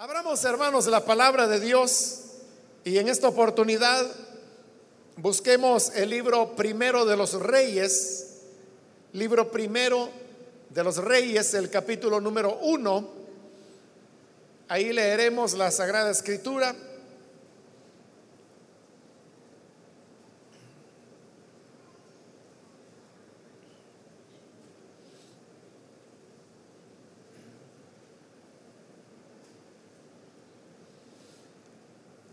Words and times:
Abramos, 0.00 0.44
hermanos, 0.44 0.86
la 0.86 1.04
palabra 1.04 1.48
de 1.48 1.58
Dios 1.58 2.20
y 2.84 2.98
en 2.98 3.08
esta 3.08 3.26
oportunidad 3.26 4.06
busquemos 5.16 5.90
el 5.96 6.10
libro 6.10 6.54
primero 6.54 7.04
de 7.04 7.16
los 7.16 7.32
reyes, 7.32 8.42
libro 9.12 9.50
primero 9.50 10.08
de 10.70 10.84
los 10.84 10.98
reyes, 10.98 11.52
el 11.54 11.68
capítulo 11.68 12.20
número 12.20 12.60
uno. 12.62 13.08
Ahí 14.68 14.92
leeremos 14.92 15.54
la 15.54 15.72
Sagrada 15.72 16.12
Escritura. 16.12 16.76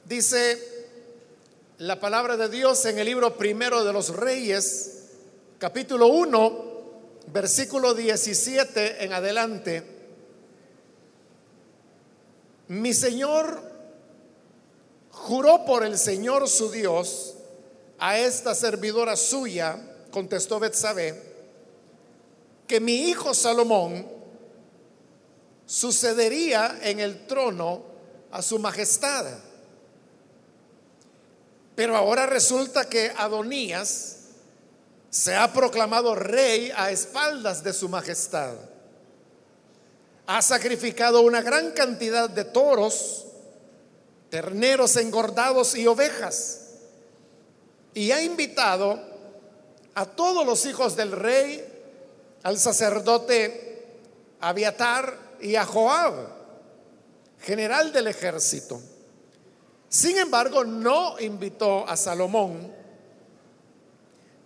Dice 0.05 0.61
la 1.79 1.99
palabra 1.99 2.37
de 2.37 2.47
Dios 2.47 2.85
en 2.85 2.99
el 2.99 3.05
libro 3.05 3.35
primero 3.39 3.83
de 3.83 3.91
los 3.91 4.15
reyes, 4.15 4.99
capítulo 5.57 6.05
1, 6.05 6.65
versículo 7.33 7.95
17 7.95 9.03
en 9.03 9.13
adelante. 9.13 9.83
Mi 12.67 12.93
Señor 12.93 13.63
juró 15.09 15.65
por 15.65 15.83
el 15.83 15.97
Señor 15.97 16.47
su 16.49 16.69
Dios 16.69 17.33
a 17.97 18.19
esta 18.19 18.53
servidora 18.53 19.15
suya, 19.15 19.79
contestó 20.11 20.59
Betsabé, 20.59 21.19
que 22.67 22.79
mi 22.79 23.09
hijo 23.09 23.33
Salomón 23.33 24.05
sucedería 25.65 26.77
en 26.83 26.99
el 26.99 27.25
trono 27.25 27.81
a 28.29 28.43
su 28.43 28.59
majestad. 28.59 29.54
Pero 31.75 31.97
ahora 31.97 32.25
resulta 32.25 32.87
que 32.87 33.11
Adonías 33.17 34.17
se 35.09 35.35
ha 35.35 35.51
proclamado 35.51 36.15
rey 36.15 36.71
a 36.75 36.89
espaldas 36.91 37.63
de 37.63 37.73
su 37.73 37.89
majestad. 37.89 38.53
Ha 40.27 40.41
sacrificado 40.41 41.21
una 41.21 41.41
gran 41.41 41.71
cantidad 41.71 42.29
de 42.29 42.45
toros, 42.45 43.25
terneros 44.29 44.95
engordados 44.95 45.75
y 45.75 45.85
ovejas. 45.85 46.61
Y 47.93 48.11
ha 48.11 48.21
invitado 48.21 48.99
a 49.93 50.05
todos 50.05 50.45
los 50.45 50.65
hijos 50.65 50.95
del 50.95 51.11
rey, 51.11 51.63
al 52.43 52.57
sacerdote 52.57 53.83
Abiatar 54.39 55.17
y 55.41 55.55
a 55.55 55.65
Joab, 55.65 56.13
general 57.39 57.91
del 57.91 58.07
ejército 58.07 58.81
sin 59.95 60.17
embargo, 60.17 60.65
no 60.65 61.17
invitó 61.21 61.87
a 61.87 61.95
Salomón, 61.95 62.69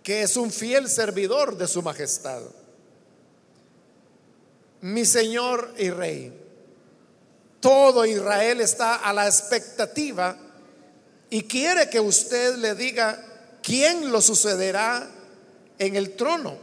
que 0.00 0.22
es 0.22 0.36
un 0.36 0.52
fiel 0.52 0.88
servidor 0.88 1.56
de 1.56 1.66
su 1.66 1.82
majestad. 1.82 2.40
Mi 4.82 5.04
Señor 5.04 5.74
y 5.76 5.90
Rey, 5.90 6.32
todo 7.58 8.06
Israel 8.06 8.60
está 8.60 8.94
a 8.94 9.12
la 9.12 9.26
expectativa 9.26 10.38
y 11.30 11.42
quiere 11.42 11.90
que 11.90 11.98
usted 11.98 12.54
le 12.54 12.76
diga 12.76 13.58
quién 13.60 14.12
lo 14.12 14.20
sucederá 14.20 15.10
en 15.80 15.96
el 15.96 16.14
trono. 16.14 16.56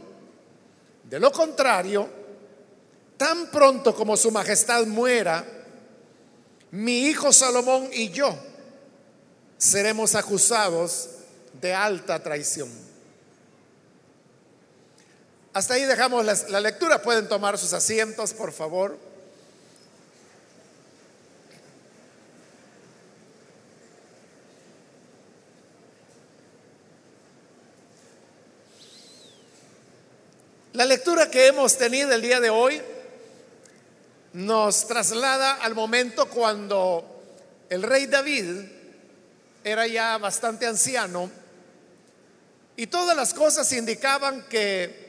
De 1.04 1.20
lo 1.20 1.30
contrario, 1.30 2.08
tan 3.18 3.48
pronto 3.48 3.94
como 3.94 4.16
su 4.16 4.30
majestad 4.30 4.86
muera, 4.86 5.44
mi 6.70 7.00
hijo 7.00 7.34
Salomón 7.34 7.90
y 7.92 8.08
yo 8.08 8.47
seremos 9.58 10.14
acusados 10.14 11.10
de 11.60 11.74
alta 11.74 12.22
traición. 12.22 12.70
Hasta 15.52 15.74
ahí 15.74 15.84
dejamos 15.84 16.24
la, 16.48 16.60
lectura. 16.60 17.02
Pueden 17.02 17.28
tomar 17.28 17.58
sus 17.58 17.72
asientos, 17.72 18.32
por 18.32 18.52
favor. 18.52 18.96
La 30.74 30.84
lectura 30.84 31.28
que 31.28 31.48
hemos 31.48 31.76
tenido 31.76 32.12
el 32.12 32.22
día 32.22 32.38
de 32.38 32.50
hoy 32.50 32.80
nos 34.34 34.86
traslada 34.86 35.54
al 35.54 35.74
momento 35.74 36.28
cuando 36.28 37.24
el 37.68 37.82
rey 37.82 38.06
David 38.06 38.77
era 39.70 39.86
ya 39.86 40.18
bastante 40.18 40.66
anciano 40.66 41.30
y 42.76 42.86
todas 42.86 43.16
las 43.16 43.34
cosas 43.34 43.70
indicaban 43.72 44.46
que 44.48 45.08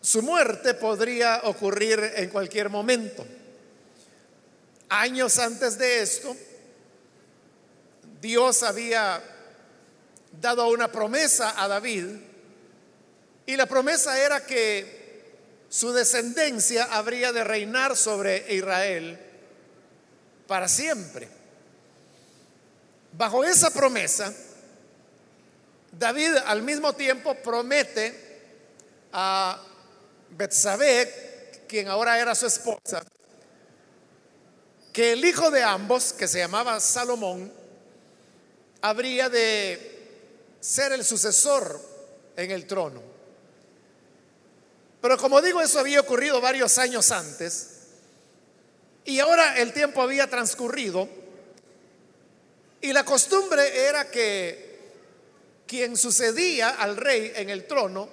su 0.00 0.22
muerte 0.22 0.74
podría 0.74 1.42
ocurrir 1.44 2.00
en 2.16 2.30
cualquier 2.30 2.70
momento. 2.70 3.26
Años 4.88 5.38
antes 5.38 5.76
de 5.76 6.00
esto, 6.00 6.34
Dios 8.20 8.62
había 8.62 9.22
dado 10.40 10.68
una 10.68 10.90
promesa 10.90 11.62
a 11.62 11.68
David 11.68 12.06
y 13.44 13.56
la 13.56 13.66
promesa 13.66 14.18
era 14.18 14.44
que 14.46 14.98
su 15.68 15.92
descendencia 15.92 16.84
habría 16.84 17.32
de 17.32 17.44
reinar 17.44 17.96
sobre 17.96 18.54
Israel 18.54 19.18
para 20.46 20.68
siempre. 20.68 21.37
Bajo 23.18 23.42
esa 23.44 23.70
promesa, 23.70 24.32
David 25.90 26.36
al 26.46 26.62
mismo 26.62 26.92
tiempo 26.92 27.34
promete 27.34 28.14
a 29.12 29.60
Betsabé, 30.30 31.64
quien 31.66 31.88
ahora 31.88 32.20
era 32.20 32.36
su 32.36 32.46
esposa, 32.46 33.02
que 34.92 35.14
el 35.14 35.24
hijo 35.24 35.50
de 35.50 35.64
ambos, 35.64 36.12
que 36.12 36.28
se 36.28 36.38
llamaba 36.38 36.78
Salomón, 36.78 37.52
habría 38.82 39.28
de 39.28 40.54
ser 40.60 40.92
el 40.92 41.04
sucesor 41.04 41.80
en 42.36 42.52
el 42.52 42.68
trono. 42.68 43.02
Pero 45.00 45.18
como 45.18 45.42
digo, 45.42 45.60
eso 45.60 45.80
había 45.80 45.98
ocurrido 45.98 46.40
varios 46.40 46.78
años 46.78 47.10
antes 47.10 47.70
y 49.04 49.18
ahora 49.18 49.58
el 49.58 49.72
tiempo 49.72 50.02
había 50.02 50.30
transcurrido 50.30 51.08
y 52.80 52.92
la 52.92 53.04
costumbre 53.04 53.86
era 53.88 54.10
que 54.10 54.68
quien 55.66 55.96
sucedía 55.96 56.70
al 56.70 56.96
rey 56.96 57.32
en 57.34 57.50
el 57.50 57.66
trono 57.66 58.08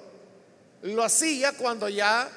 lo 0.83 1.03
hacía 1.03 1.53
cuando 1.53 1.87
ya 1.89 2.29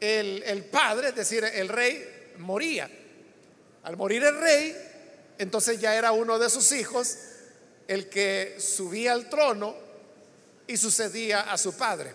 el, 0.00 0.64
padre, 0.70 1.08
es 1.08 1.14
decir, 1.14 1.44
el 1.44 1.68
rey, 1.68 2.32
moría. 2.38 2.88
Al 3.84 3.96
morir 3.96 4.24
el 4.24 4.38
rey, 4.38 4.76
entonces 5.38 5.80
ya 5.80 5.94
era 5.94 6.12
uno 6.12 6.38
de 6.38 6.50
sus 6.50 6.72
hijos 6.72 7.16
el 7.86 8.08
que 8.08 8.56
subía 8.58 9.12
al 9.12 9.28
trono 9.28 9.76
y 10.66 10.76
sucedía 10.76 11.52
a 11.52 11.58
su 11.58 11.76
padre. 11.76 12.12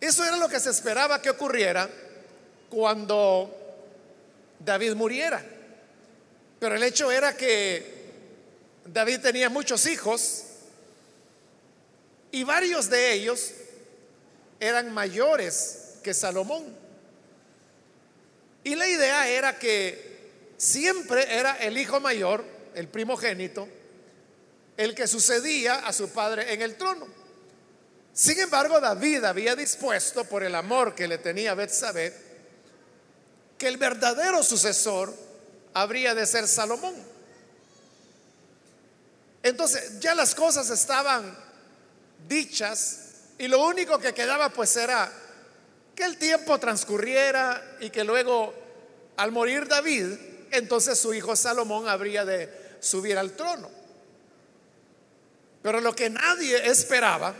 Eso 0.00 0.24
era 0.24 0.36
lo 0.36 0.48
que 0.48 0.60
se 0.60 0.70
esperaba 0.70 1.20
que 1.20 1.30
ocurriera 1.30 1.88
cuando 2.68 3.59
David 4.60 4.94
muriera. 4.94 5.44
Pero 6.58 6.74
el 6.76 6.82
hecho 6.82 7.10
era 7.10 7.36
que 7.36 8.00
David 8.84 9.20
tenía 9.20 9.48
muchos 9.48 9.86
hijos 9.86 10.44
y 12.30 12.44
varios 12.44 12.88
de 12.88 13.14
ellos 13.14 13.52
eran 14.60 14.92
mayores 14.92 15.94
que 16.02 16.14
Salomón. 16.14 16.76
Y 18.62 18.74
la 18.74 18.86
idea 18.86 19.26
era 19.28 19.58
que 19.58 20.30
siempre 20.58 21.34
era 21.34 21.56
el 21.56 21.78
hijo 21.78 21.98
mayor, 21.98 22.44
el 22.74 22.88
primogénito, 22.88 23.66
el 24.76 24.94
que 24.94 25.06
sucedía 25.06 25.86
a 25.86 25.92
su 25.94 26.10
padre 26.10 26.52
en 26.52 26.60
el 26.60 26.76
trono. 26.76 27.08
Sin 28.12 28.38
embargo, 28.38 28.80
David 28.80 29.24
había 29.24 29.56
dispuesto 29.56 30.24
por 30.24 30.42
el 30.42 30.54
amor 30.54 30.94
que 30.94 31.08
le 31.08 31.18
tenía 31.18 31.54
Betsabé 31.54 32.29
que 33.60 33.68
el 33.68 33.76
verdadero 33.76 34.42
sucesor 34.42 35.14
habría 35.74 36.14
de 36.14 36.24
ser 36.24 36.48
Salomón. 36.48 36.94
Entonces 39.42 40.00
ya 40.00 40.14
las 40.14 40.34
cosas 40.34 40.70
estaban 40.70 41.36
dichas 42.26 43.00
y 43.36 43.48
lo 43.48 43.62
único 43.66 43.98
que 43.98 44.14
quedaba 44.14 44.48
pues 44.48 44.74
era 44.76 45.12
que 45.94 46.04
el 46.04 46.16
tiempo 46.16 46.58
transcurriera 46.58 47.76
y 47.80 47.90
que 47.90 48.02
luego 48.02 48.54
al 49.18 49.30
morir 49.30 49.68
David, 49.68 50.06
entonces 50.52 50.98
su 50.98 51.12
hijo 51.12 51.36
Salomón 51.36 51.86
habría 51.86 52.24
de 52.24 52.78
subir 52.80 53.18
al 53.18 53.32
trono. 53.32 53.70
Pero 55.62 55.82
lo 55.82 55.94
que 55.94 56.08
nadie 56.08 56.66
esperaba 56.66 57.34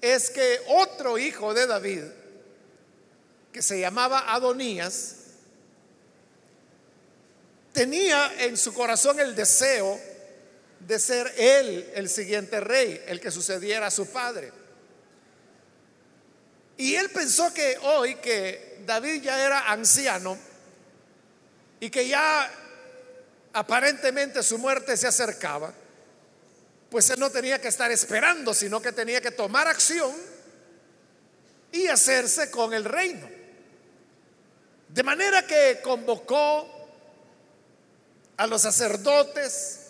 es 0.00 0.30
que 0.30 0.60
otro 0.68 1.18
hijo 1.18 1.54
de 1.54 1.66
David 1.66 2.04
que 3.52 3.62
se 3.62 3.80
llamaba 3.80 4.32
Adonías, 4.32 5.16
tenía 7.72 8.44
en 8.44 8.56
su 8.56 8.72
corazón 8.72 9.20
el 9.20 9.34
deseo 9.34 10.00
de 10.80 10.98
ser 10.98 11.32
él 11.36 11.90
el 11.94 12.08
siguiente 12.08 12.60
rey, 12.60 13.02
el 13.06 13.20
que 13.20 13.30
sucediera 13.30 13.86
a 13.86 13.90
su 13.90 14.06
padre. 14.06 14.52
Y 16.76 16.94
él 16.94 17.10
pensó 17.10 17.52
que 17.52 17.76
hoy 17.82 18.14
que 18.16 18.82
David 18.86 19.22
ya 19.22 19.44
era 19.44 19.70
anciano 19.70 20.38
y 21.78 21.90
que 21.90 22.08
ya 22.08 22.50
aparentemente 23.52 24.42
su 24.42 24.58
muerte 24.58 24.96
se 24.96 25.06
acercaba, 25.06 25.74
pues 26.88 27.10
él 27.10 27.20
no 27.20 27.30
tenía 27.30 27.60
que 27.60 27.68
estar 27.68 27.90
esperando, 27.90 28.54
sino 28.54 28.80
que 28.80 28.92
tenía 28.92 29.20
que 29.20 29.30
tomar 29.30 29.68
acción 29.68 30.12
y 31.72 31.86
hacerse 31.86 32.50
con 32.50 32.74
el 32.74 32.84
reino. 32.84 33.28
De 34.88 35.02
manera 35.02 35.46
que 35.46 35.80
convocó 35.82 36.66
a 38.36 38.46
los 38.46 38.62
sacerdotes, 38.62 39.80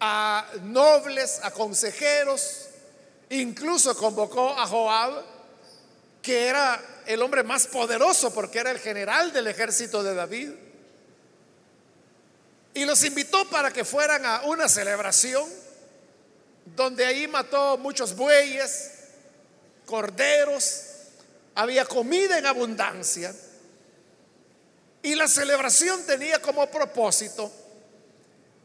a 0.00 0.46
nobles, 0.62 1.40
a 1.42 1.50
consejeros, 1.50 2.68
incluso 3.30 3.96
convocó 3.96 4.50
a 4.50 4.66
Joab, 4.66 5.22
que 6.20 6.46
era 6.48 6.80
el 7.06 7.22
hombre 7.22 7.42
más 7.42 7.66
poderoso 7.66 8.32
porque 8.34 8.58
era 8.58 8.70
el 8.70 8.78
general 8.78 9.32
del 9.32 9.46
ejército 9.46 10.02
de 10.02 10.14
David. 10.14 10.50
Y 12.74 12.84
los 12.84 13.02
invitó 13.04 13.48
para 13.48 13.72
que 13.72 13.84
fueran 13.84 14.24
a 14.26 14.42
una 14.42 14.68
celebración 14.68 15.44
donde 16.76 17.04
ahí 17.04 17.26
mató 17.26 17.78
muchos 17.78 18.14
bueyes, 18.14 18.92
corderos, 19.86 20.82
había 21.54 21.84
comida 21.84 22.38
en 22.38 22.46
abundancia. 22.46 23.34
Y 25.02 25.14
la 25.14 25.28
celebración 25.28 26.04
tenía 26.04 26.40
como 26.40 26.70
propósito 26.70 27.50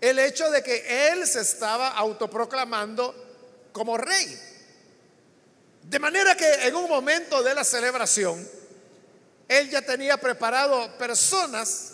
el 0.02 0.20
hecho 0.20 0.50
de 0.52 0.62
que 0.62 1.10
él 1.12 1.26
se 1.26 1.42
estaba 1.42 1.90
autoproclamando 1.90 3.70
como 3.72 3.98
rey. 3.98 4.40
De 5.84 6.00
manera 6.00 6.36
que 6.36 6.68
en 6.68 6.76
un 6.76 6.90
momento 6.90 7.42
de 7.44 7.54
la 7.54 7.64
celebración, 7.64 8.48
él 9.48 9.70
ya 9.70 9.82
tenía 9.82 10.18
preparado 10.18 10.98
personas 10.98 11.92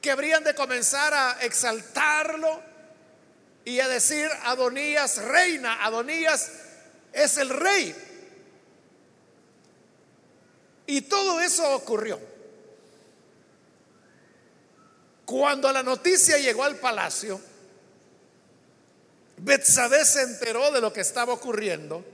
que 0.00 0.10
habrían 0.10 0.42
de 0.42 0.54
comenzar 0.54 1.14
a 1.14 1.38
exaltarlo 1.42 2.60
y 3.64 3.78
a 3.78 3.88
decir, 3.88 4.28
Adonías 4.44 5.18
reina, 5.18 5.84
Adonías 5.84 6.50
es 7.12 7.36
el 7.38 7.48
rey. 7.48 7.94
Y 10.86 11.02
todo 11.02 11.40
eso 11.40 11.74
ocurrió. 11.74 12.18
Cuando 15.24 15.72
la 15.72 15.82
noticia 15.82 16.36
llegó 16.38 16.64
al 16.64 16.76
palacio, 16.76 17.40
Betsabé 19.38 20.04
se 20.04 20.22
enteró 20.22 20.70
de 20.70 20.80
lo 20.80 20.92
que 20.92 21.00
estaba 21.00 21.32
ocurriendo 21.32 22.04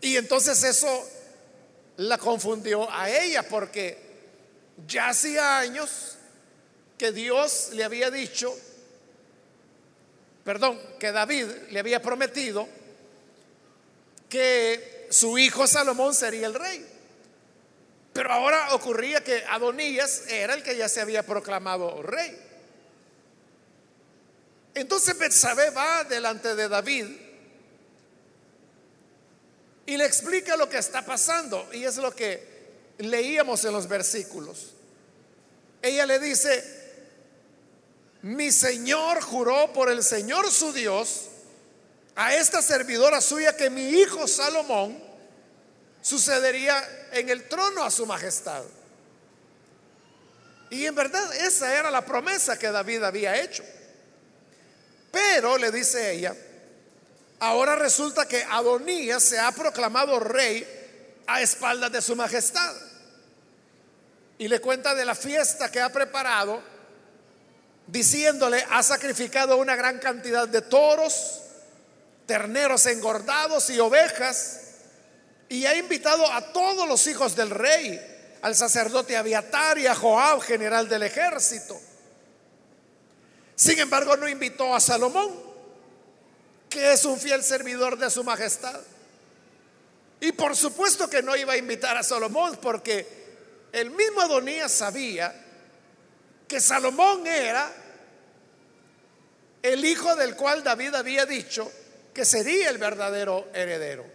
y 0.00 0.16
entonces 0.16 0.62
eso 0.64 1.08
la 1.96 2.18
confundió 2.18 2.90
a 2.90 3.08
ella 3.08 3.42
porque 3.48 3.98
ya 4.86 5.10
hacía 5.10 5.58
años 5.58 6.16
que 6.98 7.12
Dios 7.12 7.70
le 7.72 7.84
había 7.84 8.10
dicho, 8.10 8.54
perdón, 10.44 10.80
que 10.98 11.12
David 11.12 11.46
le 11.70 11.80
había 11.80 12.02
prometido 12.02 12.68
que 14.34 15.06
su 15.10 15.38
hijo 15.38 15.64
Salomón 15.64 16.12
sería 16.12 16.48
el 16.48 16.54
rey. 16.54 16.84
Pero 18.12 18.32
ahora 18.32 18.74
ocurría 18.74 19.22
que 19.22 19.44
Adonías 19.44 20.26
era 20.26 20.54
el 20.54 20.64
que 20.64 20.76
ya 20.76 20.88
se 20.88 21.00
había 21.00 21.24
proclamado 21.24 22.02
rey. 22.02 22.36
Entonces 24.74 25.16
Betsabé 25.16 25.70
va 25.70 26.02
delante 26.02 26.56
de 26.56 26.68
David 26.68 27.06
y 29.86 29.96
le 29.96 30.04
explica 30.04 30.56
lo 30.56 30.68
que 30.68 30.78
está 30.78 31.04
pasando. 31.04 31.68
Y 31.72 31.84
es 31.84 31.96
lo 31.98 32.12
que 32.12 32.44
leíamos 32.98 33.64
en 33.64 33.72
los 33.72 33.86
versículos. 33.86 34.72
Ella 35.80 36.06
le 36.06 36.18
dice, 36.18 36.64
mi 38.22 38.50
Señor 38.50 39.20
juró 39.22 39.72
por 39.72 39.92
el 39.92 40.02
Señor 40.02 40.50
su 40.50 40.72
Dios 40.72 41.28
a 42.16 42.34
esta 42.34 42.62
servidora 42.62 43.20
suya 43.20 43.56
que 43.56 43.70
mi 43.70 43.88
hijo 43.88 44.26
Salomón 44.28 45.02
sucedería 46.00 47.08
en 47.12 47.28
el 47.28 47.48
trono 47.48 47.82
a 47.82 47.90
su 47.90 48.06
majestad. 48.06 48.62
Y 50.70 50.86
en 50.86 50.94
verdad 50.94 51.34
esa 51.36 51.74
era 51.74 51.90
la 51.90 52.04
promesa 52.04 52.58
que 52.58 52.70
David 52.70 53.02
había 53.02 53.40
hecho. 53.40 53.64
Pero, 55.10 55.56
le 55.58 55.70
dice 55.70 56.12
ella, 56.12 56.34
Ahora 57.44 57.76
resulta 57.76 58.26
que 58.26 58.42
Adonías 58.42 59.22
se 59.22 59.38
ha 59.38 59.52
proclamado 59.52 60.18
rey 60.18 60.66
a 61.26 61.42
espaldas 61.42 61.92
de 61.92 62.00
su 62.00 62.16
majestad. 62.16 62.74
Y 64.38 64.48
le 64.48 64.60
cuenta 64.60 64.94
de 64.94 65.04
la 65.04 65.14
fiesta 65.14 65.70
que 65.70 65.80
ha 65.80 65.92
preparado, 65.92 66.62
diciéndole, 67.86 68.64
ha 68.70 68.82
sacrificado 68.82 69.58
una 69.58 69.76
gran 69.76 69.98
cantidad 69.98 70.48
de 70.48 70.62
toros, 70.62 71.42
terneros 72.26 72.86
engordados 72.86 73.70
y 73.70 73.78
ovejas, 73.80 74.60
y 75.48 75.66
ha 75.66 75.76
invitado 75.76 76.30
a 76.32 76.52
todos 76.52 76.88
los 76.88 77.06
hijos 77.06 77.36
del 77.36 77.50
rey, 77.50 78.00
al 78.42 78.54
sacerdote 78.54 79.16
Abiatar 79.16 79.78
y 79.78 79.86
a 79.86 79.94
Joab, 79.94 80.40
general 80.40 80.88
del 80.88 81.02
ejército. 81.02 81.80
Sin 83.54 83.78
embargo, 83.78 84.16
no 84.16 84.28
invitó 84.28 84.74
a 84.74 84.80
Salomón 84.80 85.44
que 86.74 86.92
es 86.92 87.04
un 87.04 87.20
fiel 87.20 87.44
servidor 87.44 87.96
de 87.96 88.10
su 88.10 88.24
majestad. 88.24 88.80
Y 90.20 90.32
por 90.32 90.56
supuesto 90.56 91.08
que 91.08 91.22
no 91.22 91.36
iba 91.36 91.52
a 91.52 91.56
invitar 91.56 91.96
a 91.96 92.02
Salomón 92.02 92.58
porque 92.60 93.06
el 93.70 93.92
mismo 93.92 94.20
Adonías 94.20 94.72
sabía 94.72 95.32
que 96.48 96.60
Salomón 96.60 97.28
era 97.28 97.72
el 99.62 99.84
hijo 99.84 100.16
del 100.16 100.34
cual 100.34 100.64
David 100.64 100.96
había 100.96 101.24
dicho 101.26 101.70
que 102.14 102.24
sería 102.24 102.70
el 102.70 102.78
verdadero 102.78 103.48
heredero. 103.52 104.06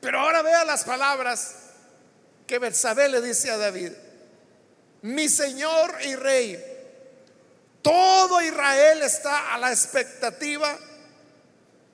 Pero 0.00 0.20
ahora 0.20 0.42
vea 0.42 0.64
las 0.64 0.84
palabras 0.84 1.56
que 2.46 2.58
Betsabé 2.58 3.08
le 3.08 3.22
dice 3.22 3.50
a 3.50 3.56
David: 3.56 3.92
Mi 5.02 5.28
señor 5.28 5.96
y 6.04 6.14
rey, 6.14 6.62
todo 7.82 8.40
Israel 8.42 9.02
está 9.02 9.54
a 9.54 9.58
la 9.58 9.70
expectativa 9.70 10.78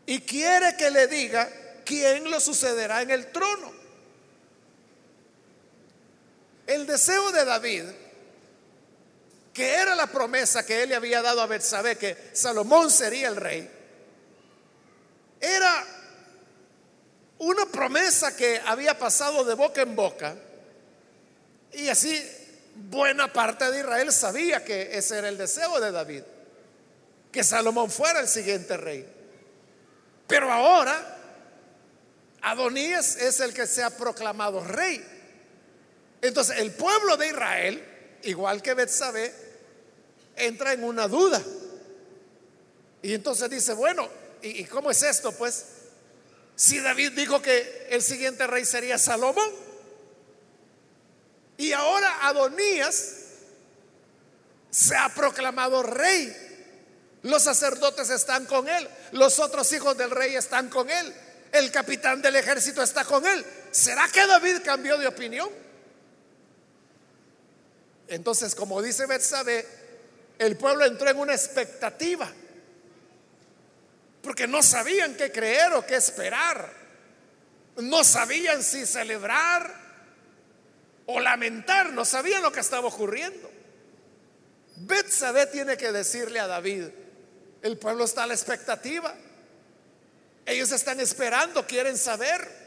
y 0.04 0.20
quiere 0.22 0.76
que 0.76 0.90
le 0.90 1.06
diga 1.06 1.48
quién 1.84 2.30
lo 2.30 2.40
sucederá 2.40 3.02
en 3.02 3.10
el 3.10 3.30
trono. 3.30 3.72
El 6.66 6.86
deseo 6.86 7.30
de 7.32 7.44
David, 7.44 7.84
que 9.52 9.74
era 9.74 9.94
la 9.94 10.06
promesa 10.06 10.66
que 10.66 10.82
él 10.82 10.88
le 10.88 10.96
había 10.96 11.22
dado 11.22 11.40
a 11.40 11.46
Betsabé 11.46 11.96
que 11.96 12.30
Salomón 12.32 12.90
sería 12.90 13.28
el 13.28 13.36
rey, 13.36 13.70
era 15.42 15.84
una 17.38 17.66
promesa 17.66 18.36
que 18.36 18.60
había 18.64 18.96
pasado 18.96 19.44
de 19.44 19.54
boca 19.54 19.82
en 19.82 19.96
boca 19.96 20.36
y 21.72 21.88
así 21.88 22.22
buena 22.76 23.32
parte 23.32 23.68
de 23.70 23.80
Israel 23.80 24.12
sabía 24.12 24.64
que 24.64 24.96
ese 24.96 25.18
era 25.18 25.28
el 25.28 25.36
deseo 25.36 25.80
de 25.80 25.90
David, 25.90 26.22
que 27.32 27.42
Salomón 27.42 27.90
fuera 27.90 28.20
el 28.20 28.28
siguiente 28.28 28.76
rey. 28.76 29.06
Pero 30.28 30.52
ahora 30.52 31.18
Adonías 32.42 33.16
es 33.16 33.40
el 33.40 33.52
que 33.52 33.66
se 33.66 33.82
ha 33.82 33.90
proclamado 33.90 34.62
rey. 34.62 35.04
Entonces 36.20 36.58
el 36.58 36.70
pueblo 36.70 37.16
de 37.16 37.26
Israel, 37.26 37.84
igual 38.22 38.62
que 38.62 38.74
Betsabé, 38.74 39.34
entra 40.36 40.72
en 40.72 40.84
una 40.84 41.08
duda. 41.08 41.42
Y 43.02 43.14
entonces 43.14 43.50
dice, 43.50 43.72
bueno, 43.72 44.08
¿y, 44.42 44.64
cómo 44.64 44.90
es 44.90 45.02
esto? 45.02 45.32
Pues 45.32 45.64
si 46.56 46.80
David 46.80 47.12
dijo 47.12 47.40
que 47.40 47.86
el 47.90 48.02
siguiente 48.02 48.46
rey 48.46 48.64
sería 48.64 48.98
Salomón, 48.98 49.50
y 51.56 51.72
ahora 51.72 52.26
Adonías 52.26 53.14
se 54.70 54.96
ha 54.96 55.08
proclamado 55.14 55.82
rey. 55.82 56.34
Los 57.22 57.42
sacerdotes 57.42 58.10
están 58.10 58.46
con 58.46 58.68
él. 58.68 58.88
Los 59.12 59.38
otros 59.38 59.72
hijos 59.72 59.96
del 59.96 60.10
rey 60.10 60.34
están 60.34 60.68
con 60.68 60.90
él. 60.90 61.14
El 61.52 61.70
capitán 61.70 62.20
del 62.20 62.34
ejército 62.36 62.82
está 62.82 63.04
con 63.04 63.24
él. 63.26 63.44
¿Será 63.70 64.08
que 64.08 64.26
David 64.26 64.58
cambió 64.64 64.98
de 64.98 65.06
opinión? 65.06 65.48
Entonces, 68.08 68.54
como 68.54 68.82
dice 68.82 69.06
Betsabé, 69.06 69.66
el 70.38 70.56
pueblo 70.56 70.84
entró 70.84 71.08
en 71.10 71.18
una 71.18 71.34
expectativa. 71.34 72.30
Porque 74.22 74.46
no 74.46 74.62
sabían 74.62 75.16
qué 75.16 75.32
creer 75.32 75.72
o 75.72 75.84
qué 75.84 75.96
esperar. 75.96 76.72
No 77.76 78.04
sabían 78.04 78.62
si 78.62 78.86
celebrar 78.86 79.82
o 81.06 81.20
lamentar, 81.20 81.92
no 81.92 82.04
sabían 82.04 82.42
lo 82.42 82.52
que 82.52 82.60
estaba 82.60 82.86
ocurriendo. 82.88 83.50
Betsabé 84.76 85.46
tiene 85.46 85.76
que 85.76 85.92
decirle 85.92 86.38
a 86.40 86.46
David, 86.46 86.88
el 87.62 87.78
pueblo 87.78 88.04
está 88.04 88.24
a 88.24 88.26
la 88.26 88.34
expectativa. 88.34 89.14
Ellos 90.44 90.72
están 90.72 91.00
esperando, 91.00 91.66
quieren 91.66 91.96
saber. 91.96 92.62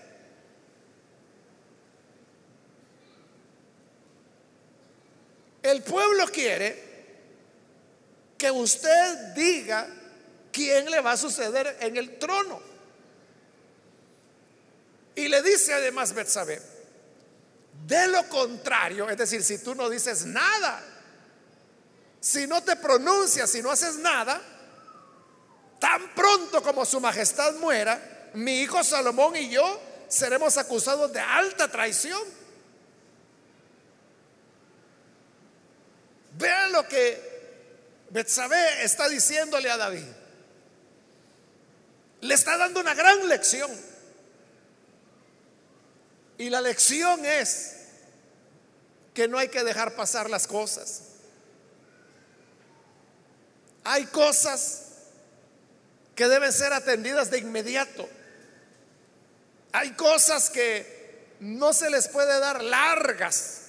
El 5.61 5.81
pueblo 5.83 6.27
quiere 6.27 6.83
que 8.37 8.51
usted 8.51 9.33
diga 9.33 9.87
quién 10.55 10.89
le 10.89 11.01
va 11.01 11.11
a 11.11 11.17
suceder 11.17 11.77
en 11.81 11.97
el 11.97 12.17
trono. 12.17 12.61
Y 15.15 15.27
le 15.27 15.41
dice 15.41 15.73
además 15.73 16.13
Betsabé, 16.13 16.61
de 17.85 18.07
lo 18.07 18.27
contrario, 18.29 19.09
es 19.09 19.17
decir, 19.17 19.43
si 19.43 19.57
tú 19.57 19.75
no 19.75 19.89
dices 19.89 20.25
nada, 20.25 20.81
si 22.21 22.47
no 22.47 22.63
te 22.63 22.77
pronuncias, 22.77 23.49
si 23.49 23.61
no 23.61 23.69
haces 23.69 23.97
nada, 23.97 24.41
tan 25.77 26.15
pronto 26.15 26.63
como 26.63 26.85
su 26.85 27.01
majestad 27.01 27.55
muera, 27.55 28.31
mi 28.33 28.61
hijo 28.61 28.81
Salomón 28.81 29.35
y 29.35 29.49
yo 29.49 29.81
seremos 30.07 30.57
acusados 30.57 31.11
de 31.11 31.19
alta 31.19 31.67
traición. 31.67 32.21
Vean 36.37 36.71
lo 36.71 36.87
que 36.87 37.35
Betsabé 38.09 38.83
está 38.83 39.09
diciéndole 39.09 39.69
a 39.69 39.77
David. 39.77 40.24
Le 42.25 42.33
está 42.33 42.57
dando 42.57 42.79
una 42.79 42.95
gran 42.95 43.27
lección. 43.27 43.71
Y 46.39 46.49
la 46.49 46.59
lección 46.59 47.23
es 47.23 47.75
que 49.13 49.27
no 49.27 49.37
hay 49.37 49.49
que 49.49 49.63
dejar 49.63 49.95
pasar 49.95 50.29
las 50.29 50.47
cosas. 50.47 51.01
Hay 53.83 54.05
cosas 54.07 54.85
que 56.15 56.27
deben 56.27 56.51
ser 56.51 56.73
atendidas 56.73 57.29
de 57.29 57.37
inmediato. 57.37 58.09
Hay 59.71 59.91
cosas 59.91 60.49
que 60.49 61.35
no 61.39 61.73
se 61.73 61.91
les 61.91 62.07
puede 62.07 62.39
dar 62.39 62.63
largas. 62.63 63.61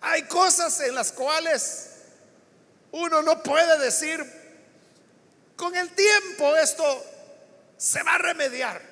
Hay 0.00 0.22
cosas 0.22 0.80
en 0.80 0.94
las 0.94 1.12
cuales 1.12 1.90
uno 2.90 3.20
no 3.20 3.42
puede 3.42 3.78
decir, 3.78 4.41
con 5.62 5.76
el 5.76 5.90
tiempo 5.90 6.56
esto 6.56 6.84
se 7.76 8.02
va 8.02 8.16
a 8.16 8.18
remediar. 8.18 8.82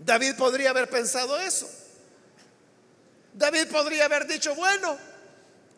David 0.00 0.34
podría 0.34 0.70
haber 0.70 0.90
pensado 0.90 1.38
eso. 1.38 1.70
David 3.32 3.68
podría 3.68 4.06
haber 4.06 4.26
dicho, 4.26 4.56
bueno, 4.56 4.98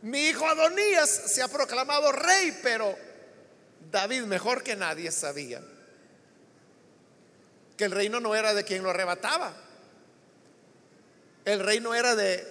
mi 0.00 0.28
hijo 0.28 0.46
Adonías 0.46 1.10
se 1.10 1.42
ha 1.42 1.48
proclamado 1.48 2.12
rey, 2.12 2.58
pero 2.62 2.96
David 3.90 4.22
mejor 4.22 4.62
que 4.62 4.74
nadie 4.74 5.12
sabía 5.12 5.60
que 7.76 7.84
el 7.84 7.90
reino 7.90 8.20
no 8.20 8.34
era 8.34 8.54
de 8.54 8.64
quien 8.64 8.82
lo 8.82 8.88
arrebataba. 8.88 9.54
El 11.44 11.60
reino 11.60 11.94
era 11.94 12.16
de 12.16 12.42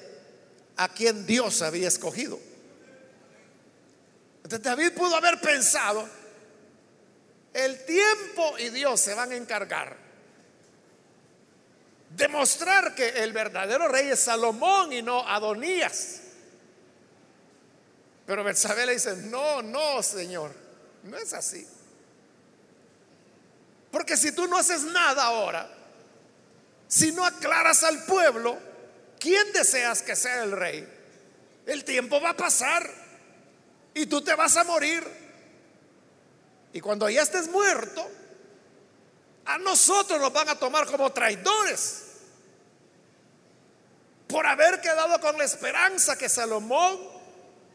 a 0.77 0.87
quien 0.89 1.25
Dios 1.25 1.63
había 1.63 1.87
escogido. 1.87 2.39
Entonces 4.45 4.61
David 4.61 4.91
pudo 4.93 5.15
haber 5.15 5.41
pensado, 5.41 6.07
el 7.51 7.83
tiempo 7.83 8.59
y 8.59 8.69
Dios 8.69 9.01
se 9.01 9.15
van 9.15 9.31
a 9.31 9.35
encargar 9.35 10.05
demostrar 12.15 12.93
que 12.93 13.09
el 13.23 13.33
verdadero 13.33 13.87
rey 13.87 14.09
es 14.09 14.19
Salomón 14.19 14.93
y 14.93 15.01
no 15.01 15.27
Adonías. 15.27 16.21
Pero 18.27 18.43
Betsabé 18.43 18.85
le 18.85 18.93
dice, 18.93 19.15
no, 19.15 19.63
no, 19.63 20.01
Señor, 20.01 20.51
no 21.03 21.17
es 21.17 21.33
así. 21.33 21.67
Porque 23.91 24.15
si 24.15 24.31
tú 24.31 24.47
no 24.47 24.57
haces 24.57 24.83
nada 24.83 25.23
ahora, 25.23 25.67
si 26.87 27.11
no 27.11 27.25
aclaras 27.25 27.83
al 27.83 28.03
pueblo, 28.05 28.59
¿quién 29.19 29.51
deseas 29.53 30.03
que 30.03 30.15
sea 30.15 30.43
el 30.43 30.51
rey? 30.51 30.87
El 31.65 31.83
tiempo 31.83 32.21
va 32.21 32.29
a 32.29 32.37
pasar 32.37 33.04
y 33.95 34.05
tú 34.05 34.21
te 34.21 34.35
vas 34.35 34.55
a 34.57 34.63
morir. 34.65 35.03
Y 36.73 36.81
cuando 36.81 37.09
ya 37.09 37.23
estés 37.23 37.47
muerto, 37.47 38.05
a 39.45 39.57
nosotros 39.57 40.19
nos 40.19 40.33
van 40.33 40.49
a 40.49 40.59
tomar 40.59 40.85
como 40.85 41.11
traidores 41.11 42.03
por 44.27 44.45
haber 44.45 44.81
quedado 44.81 45.19
con 45.21 45.37
la 45.37 45.45
esperanza 45.45 46.17
que 46.17 46.27
Salomón 46.27 46.99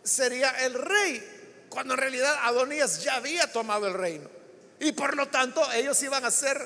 sería 0.03 0.51
el 0.65 0.75
rey, 0.75 1.67
cuando 1.71 1.95
en 1.95 2.01
realidad 2.01 2.35
Adonías 2.43 3.03
ya 3.03 3.15
había 3.15 3.51
tomado 3.51 3.87
el 3.87 3.95
reino. 3.95 4.29
Y 4.79 4.93
por 4.93 5.17
lo 5.17 5.29
tanto 5.29 5.73
ellos 5.73 6.03
iban 6.03 6.25
a 6.25 6.31
ser 6.31 6.61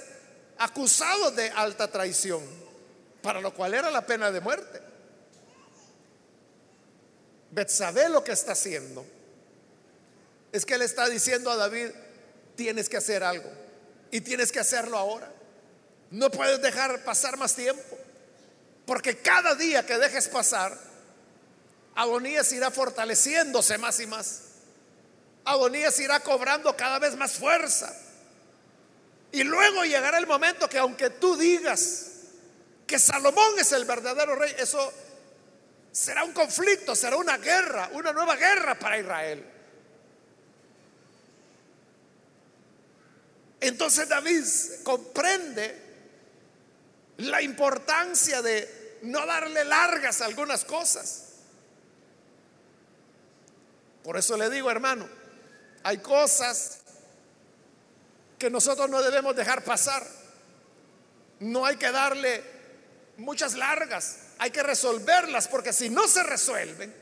acusados 0.58 1.36
de 1.36 1.50
alta 1.50 1.88
traición, 1.88 2.42
para 3.22 3.40
lo 3.40 3.54
cual 3.54 3.74
era 3.74 3.90
la 3.92 4.04
pena 4.04 4.32
de 4.32 4.40
muerte. 4.40 4.80
Betsabé 7.52 8.08
lo 8.08 8.24
que 8.24 8.32
está 8.32 8.52
haciendo 8.52 9.13
es 10.54 10.64
que 10.64 10.78
le 10.78 10.84
está 10.84 11.08
diciendo 11.08 11.50
a 11.50 11.56
David, 11.56 11.88
tienes 12.54 12.88
que 12.88 12.96
hacer 12.96 13.24
algo 13.24 13.50
y 14.12 14.20
tienes 14.20 14.52
que 14.52 14.60
hacerlo 14.60 14.96
ahora. 14.96 15.28
No 16.12 16.30
puedes 16.30 16.62
dejar 16.62 17.02
pasar 17.02 17.36
más 17.36 17.56
tiempo. 17.56 17.98
Porque 18.86 19.18
cada 19.18 19.56
día 19.56 19.84
que 19.84 19.98
dejes 19.98 20.28
pasar, 20.28 20.78
Adonías 21.96 22.52
irá 22.52 22.70
fortaleciéndose 22.70 23.78
más 23.78 23.98
y 23.98 24.06
más. 24.06 24.42
Adonías 25.44 25.98
irá 25.98 26.20
cobrando 26.20 26.76
cada 26.76 27.00
vez 27.00 27.16
más 27.16 27.32
fuerza. 27.32 27.92
Y 29.32 29.42
luego 29.42 29.84
llegará 29.84 30.18
el 30.18 30.28
momento 30.28 30.68
que 30.68 30.78
aunque 30.78 31.10
tú 31.10 31.36
digas 31.36 32.10
que 32.86 33.00
Salomón 33.00 33.58
es 33.58 33.72
el 33.72 33.86
verdadero 33.86 34.36
rey, 34.36 34.54
eso 34.56 34.92
será 35.90 36.22
un 36.22 36.32
conflicto, 36.32 36.94
será 36.94 37.16
una 37.16 37.38
guerra, 37.38 37.90
una 37.94 38.12
nueva 38.12 38.36
guerra 38.36 38.78
para 38.78 39.00
Israel. 39.00 39.53
Entonces 43.64 44.06
David 44.06 44.44
comprende 44.82 45.74
la 47.16 47.40
importancia 47.40 48.42
de 48.42 48.98
no 49.02 49.24
darle 49.24 49.64
largas 49.64 50.20
a 50.20 50.26
algunas 50.26 50.66
cosas. 50.66 51.28
Por 54.02 54.18
eso 54.18 54.36
le 54.36 54.50
digo, 54.50 54.70
hermano, 54.70 55.08
hay 55.82 55.96
cosas 55.98 56.80
que 58.38 58.50
nosotros 58.50 58.90
no 58.90 59.00
debemos 59.00 59.34
dejar 59.34 59.64
pasar. 59.64 60.06
No 61.40 61.64
hay 61.64 61.76
que 61.76 61.90
darle 61.90 62.44
muchas 63.16 63.54
largas, 63.54 64.18
hay 64.36 64.50
que 64.50 64.62
resolverlas, 64.62 65.48
porque 65.48 65.72
si 65.72 65.88
no 65.88 66.06
se 66.06 66.22
resuelven, 66.22 66.94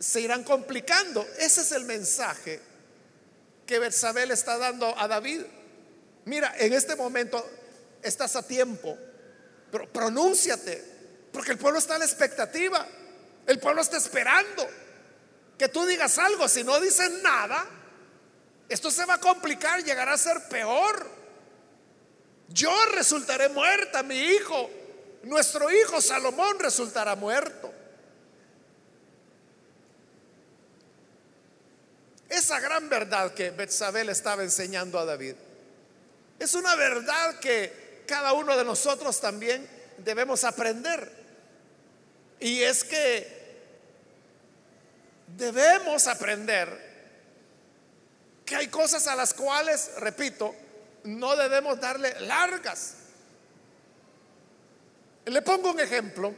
se 0.00 0.20
irán 0.22 0.42
complicando. 0.42 1.24
Ese 1.38 1.60
es 1.60 1.70
el 1.70 1.84
mensaje 1.84 2.60
que 3.66 3.78
Bersabel 3.78 4.30
está 4.30 4.56
dando 4.58 4.96
a 4.98 5.08
David. 5.08 5.42
Mira, 6.24 6.54
en 6.58 6.72
este 6.72 6.96
momento 6.96 7.44
estás 8.02 8.36
a 8.36 8.42
tiempo, 8.42 8.96
pero 9.70 9.92
pronúnciate, 9.92 10.82
porque 11.32 11.52
el 11.52 11.58
pueblo 11.58 11.78
está 11.78 11.96
a 11.96 11.98
la 11.98 12.04
expectativa, 12.04 12.86
el 13.46 13.58
pueblo 13.58 13.82
está 13.82 13.96
esperando 13.96 14.66
que 15.58 15.68
tú 15.68 15.84
digas 15.86 16.18
algo, 16.18 16.48
si 16.48 16.64
no 16.64 16.78
dices 16.80 17.10
nada, 17.22 17.64
esto 18.68 18.90
se 18.90 19.04
va 19.04 19.14
a 19.14 19.20
complicar, 19.20 19.82
llegará 19.82 20.12
a 20.12 20.18
ser 20.18 20.48
peor. 20.48 21.06
Yo 22.48 22.72
resultaré 22.92 23.48
muerta, 23.48 24.02
mi 24.02 24.16
hijo, 24.16 24.70
nuestro 25.24 25.70
hijo 25.70 26.00
Salomón 26.00 26.58
resultará 26.58 27.16
muerto. 27.16 27.72
Esa 32.28 32.60
gran 32.60 32.88
verdad 32.88 33.34
que 33.34 33.50
Betsabé 33.50 34.10
estaba 34.10 34.42
enseñando 34.42 34.98
a 34.98 35.04
David 35.04 35.34
es 36.38 36.54
una 36.54 36.74
verdad 36.74 37.38
que 37.38 38.02
cada 38.06 38.32
uno 38.32 38.56
de 38.56 38.64
nosotros 38.64 39.20
también 39.20 39.66
debemos 39.98 40.44
aprender. 40.44 41.10
Y 42.38 42.62
es 42.62 42.84
que 42.84 43.36
debemos 45.36 46.06
aprender 46.06 46.84
que 48.44 48.56
hay 48.56 48.68
cosas 48.68 49.06
a 49.06 49.16
las 49.16 49.32
cuales, 49.32 49.92
repito, 49.96 50.54
no 51.04 51.34
debemos 51.36 51.80
darle 51.80 52.20
largas. 52.20 52.94
Le 55.24 55.42
pongo 55.42 55.70
un 55.70 55.80
ejemplo. 55.80 56.34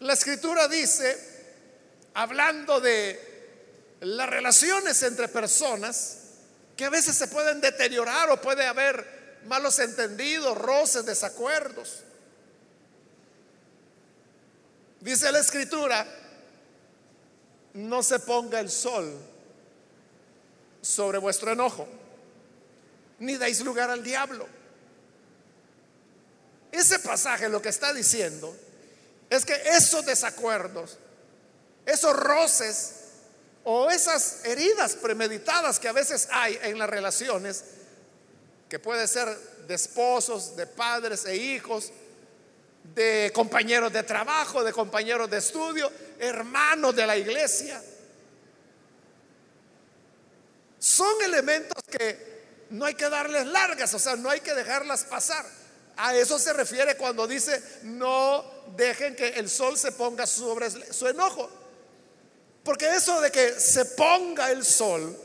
La 0.00 0.12
escritura 0.12 0.68
dice, 0.68 1.16
hablando 2.14 2.80
de 2.80 3.25
las 4.00 4.28
relaciones 4.28 5.02
entre 5.02 5.28
personas, 5.28 6.18
que 6.76 6.84
a 6.84 6.90
veces 6.90 7.16
se 7.16 7.28
pueden 7.28 7.60
deteriorar 7.60 8.30
o 8.30 8.40
puede 8.40 8.66
haber 8.66 9.40
malos 9.46 9.78
entendidos, 9.78 10.56
roces, 10.58 11.06
desacuerdos. 11.06 12.02
Dice 15.00 15.30
la 15.32 15.38
escritura, 15.38 16.06
no 17.74 18.02
se 18.02 18.18
ponga 18.18 18.60
el 18.60 18.70
sol 18.70 19.16
sobre 20.82 21.18
vuestro 21.18 21.52
enojo, 21.52 21.88
ni 23.18 23.36
deis 23.36 23.60
lugar 23.60 23.90
al 23.90 24.02
diablo. 24.02 24.46
Ese 26.72 26.98
pasaje 26.98 27.48
lo 27.48 27.62
que 27.62 27.70
está 27.70 27.94
diciendo 27.94 28.54
es 29.30 29.44
que 29.44 29.54
esos 29.70 30.04
desacuerdos, 30.04 30.98
esos 31.86 32.14
roces 32.14 33.05
o 33.68 33.90
esas 33.90 34.44
heridas 34.44 34.94
premeditadas 34.94 35.80
que 35.80 35.88
a 35.88 35.92
veces 35.92 36.28
hay 36.30 36.56
en 36.62 36.78
las 36.78 36.88
relaciones, 36.88 37.64
que 38.68 38.78
puede 38.78 39.08
ser 39.08 39.26
de 39.66 39.74
esposos, 39.74 40.54
de 40.54 40.68
padres 40.68 41.24
e 41.24 41.34
hijos, 41.34 41.90
de 42.94 43.32
compañeros 43.34 43.92
de 43.92 44.04
trabajo, 44.04 44.62
de 44.62 44.72
compañeros 44.72 45.28
de 45.28 45.38
estudio, 45.38 45.90
hermanos 46.20 46.94
de 46.94 47.08
la 47.08 47.16
iglesia, 47.16 47.82
son 50.78 51.20
elementos 51.24 51.82
que 51.90 52.66
no 52.70 52.84
hay 52.84 52.94
que 52.94 53.08
darles 53.08 53.46
largas, 53.46 53.92
o 53.94 53.98
sea, 53.98 54.14
no 54.14 54.30
hay 54.30 54.42
que 54.42 54.54
dejarlas 54.54 55.02
pasar. 55.02 55.44
A 55.96 56.14
eso 56.14 56.38
se 56.38 56.52
refiere 56.52 56.96
cuando 56.96 57.26
dice, 57.26 57.60
no 57.82 58.44
dejen 58.76 59.16
que 59.16 59.30
el 59.30 59.50
sol 59.50 59.76
se 59.76 59.90
ponga 59.90 60.24
sobre 60.24 60.70
su 60.70 61.08
enojo. 61.08 61.50
Porque 62.66 62.90
eso 62.96 63.20
de 63.20 63.30
que 63.30 63.60
se 63.60 63.84
ponga 63.84 64.50
el 64.50 64.64
sol 64.64 65.16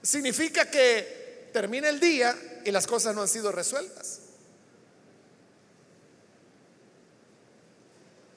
significa 0.00 0.70
que 0.70 1.50
termine 1.52 1.88
el 1.88 1.98
día 1.98 2.60
y 2.64 2.70
las 2.70 2.86
cosas 2.86 3.16
no 3.16 3.22
han 3.22 3.26
sido 3.26 3.50
resueltas. 3.50 4.20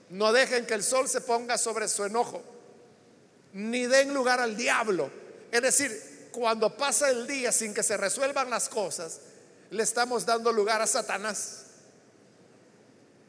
No 0.10 0.34
dejen 0.34 0.66
que 0.66 0.74
el 0.74 0.84
sol 0.84 1.08
se 1.08 1.22
ponga 1.22 1.60
sobre 1.60 1.88
su 1.88 2.04
enojo, 2.04 2.42
ni 3.54 3.86
den 3.86 4.12
lugar 4.12 4.40
al 4.40 4.58
diablo. 4.58 5.12
Es 5.52 5.62
decir, 5.62 6.30
cuando 6.32 6.76
pasa 6.76 7.12
el 7.12 7.28
día 7.28 7.52
sin 7.52 7.76
que 7.76 7.84
se 7.84 7.96
resuelvan 7.96 8.50
las 8.50 8.70
cosas, 8.70 9.20
le 9.70 9.84
estamos 9.84 10.26
dando 10.26 10.52
lugar 10.52 10.82
a 10.82 10.88
Satanás. 10.88 11.66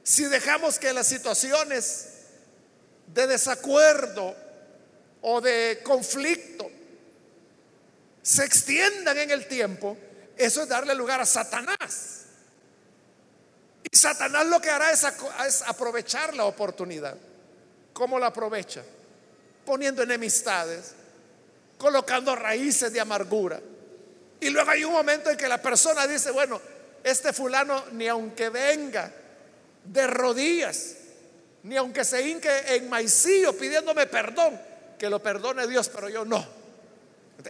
Si 0.02 0.24
dejamos 0.24 0.78
que 0.78 0.94
las 0.94 1.06
situaciones 1.06 2.06
de 3.08 3.26
desacuerdo 3.26 4.48
o 5.22 5.40
de 5.40 5.80
conflicto 5.82 6.70
se 8.22 8.44
extiendan 8.44 9.18
en 9.18 9.30
el 9.30 9.46
tiempo, 9.46 9.96
eso 10.36 10.62
es 10.62 10.68
darle 10.68 10.94
lugar 10.94 11.20
a 11.20 11.26
Satanás. 11.26 12.24
Y 13.90 13.96
Satanás 13.96 14.46
lo 14.46 14.60
que 14.60 14.70
hará 14.70 14.90
es, 14.92 15.04
es 15.46 15.62
aprovechar 15.62 16.34
la 16.34 16.44
oportunidad. 16.44 17.16
¿Cómo 17.92 18.18
la 18.18 18.26
aprovecha? 18.26 18.82
Poniendo 19.64 20.02
enemistades, 20.02 20.94
colocando 21.78 22.36
raíces 22.36 22.92
de 22.92 23.00
amargura 23.00 23.60
y 24.40 24.48
luego 24.48 24.70
hay 24.70 24.84
un 24.84 24.92
momento 24.92 25.30
en 25.30 25.36
que 25.36 25.46
la 25.46 25.60
persona 25.60 26.06
dice, 26.06 26.30
bueno, 26.30 26.60
este 27.04 27.32
fulano 27.32 27.84
ni 27.92 28.08
aunque 28.08 28.48
venga 28.48 29.12
de 29.84 30.06
rodillas, 30.06 30.94
ni 31.62 31.76
aunque 31.76 32.04
se 32.04 32.26
hinque 32.26 32.74
en 32.74 32.88
maicillo 32.88 33.52
pidiéndome 33.52 34.06
perdón, 34.06 34.58
que 35.00 35.08
lo 35.08 35.22
perdone 35.22 35.66
Dios, 35.66 35.88
pero 35.88 36.10
yo 36.10 36.26
no. 36.26 36.46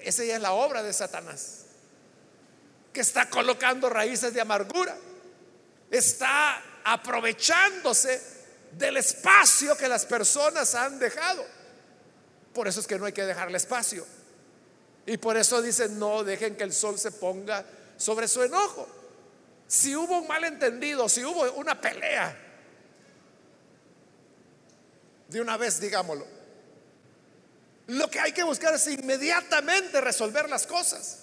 Esa 0.05 0.25
ya 0.25 0.37
es 0.37 0.41
la 0.41 0.53
obra 0.53 0.85
de 0.85 0.93
Satanás, 0.93 1.65
que 2.93 3.01
está 3.01 3.29
colocando 3.29 3.91
raíces 3.91 4.33
de 4.33 4.41
amargura, 4.41 4.97
está 5.91 6.63
aprovechándose 6.85 8.23
del 8.79 8.99
espacio 8.99 9.77
que 9.77 9.89
las 9.89 10.07
personas 10.07 10.77
han 10.77 11.01
dejado. 11.01 11.45
Por 12.55 12.69
eso 12.69 12.79
es 12.79 12.87
que 12.87 13.01
no 13.01 13.07
hay 13.07 13.13
que 13.13 13.27
dejarle 13.27 13.57
espacio. 13.57 14.07
Y 15.07 15.17
por 15.17 15.37
eso 15.37 15.61
dicen, 15.61 15.99
no 15.99 16.23
dejen 16.23 16.57
que 16.57 16.63
el 16.63 16.73
sol 16.73 17.01
se 17.01 17.11
ponga 17.11 17.65
sobre 17.97 18.29
su 18.29 18.45
enojo. 18.45 18.87
Si 19.67 19.97
hubo 19.97 20.21
un 20.21 20.29
malentendido, 20.29 21.09
si 21.09 21.25
hubo 21.25 21.51
una 21.55 21.81
pelea, 21.81 22.37
de 25.27 25.41
una 25.41 25.57
vez 25.57 25.81
digámoslo, 25.81 26.40
lo 27.91 28.09
que 28.09 28.21
hay 28.21 28.33
que 28.33 28.45
buscar 28.45 28.75
es 28.75 28.87
inmediatamente 28.87 30.01
resolver 30.01 30.49
las 30.49 30.67
cosas. 30.67 31.19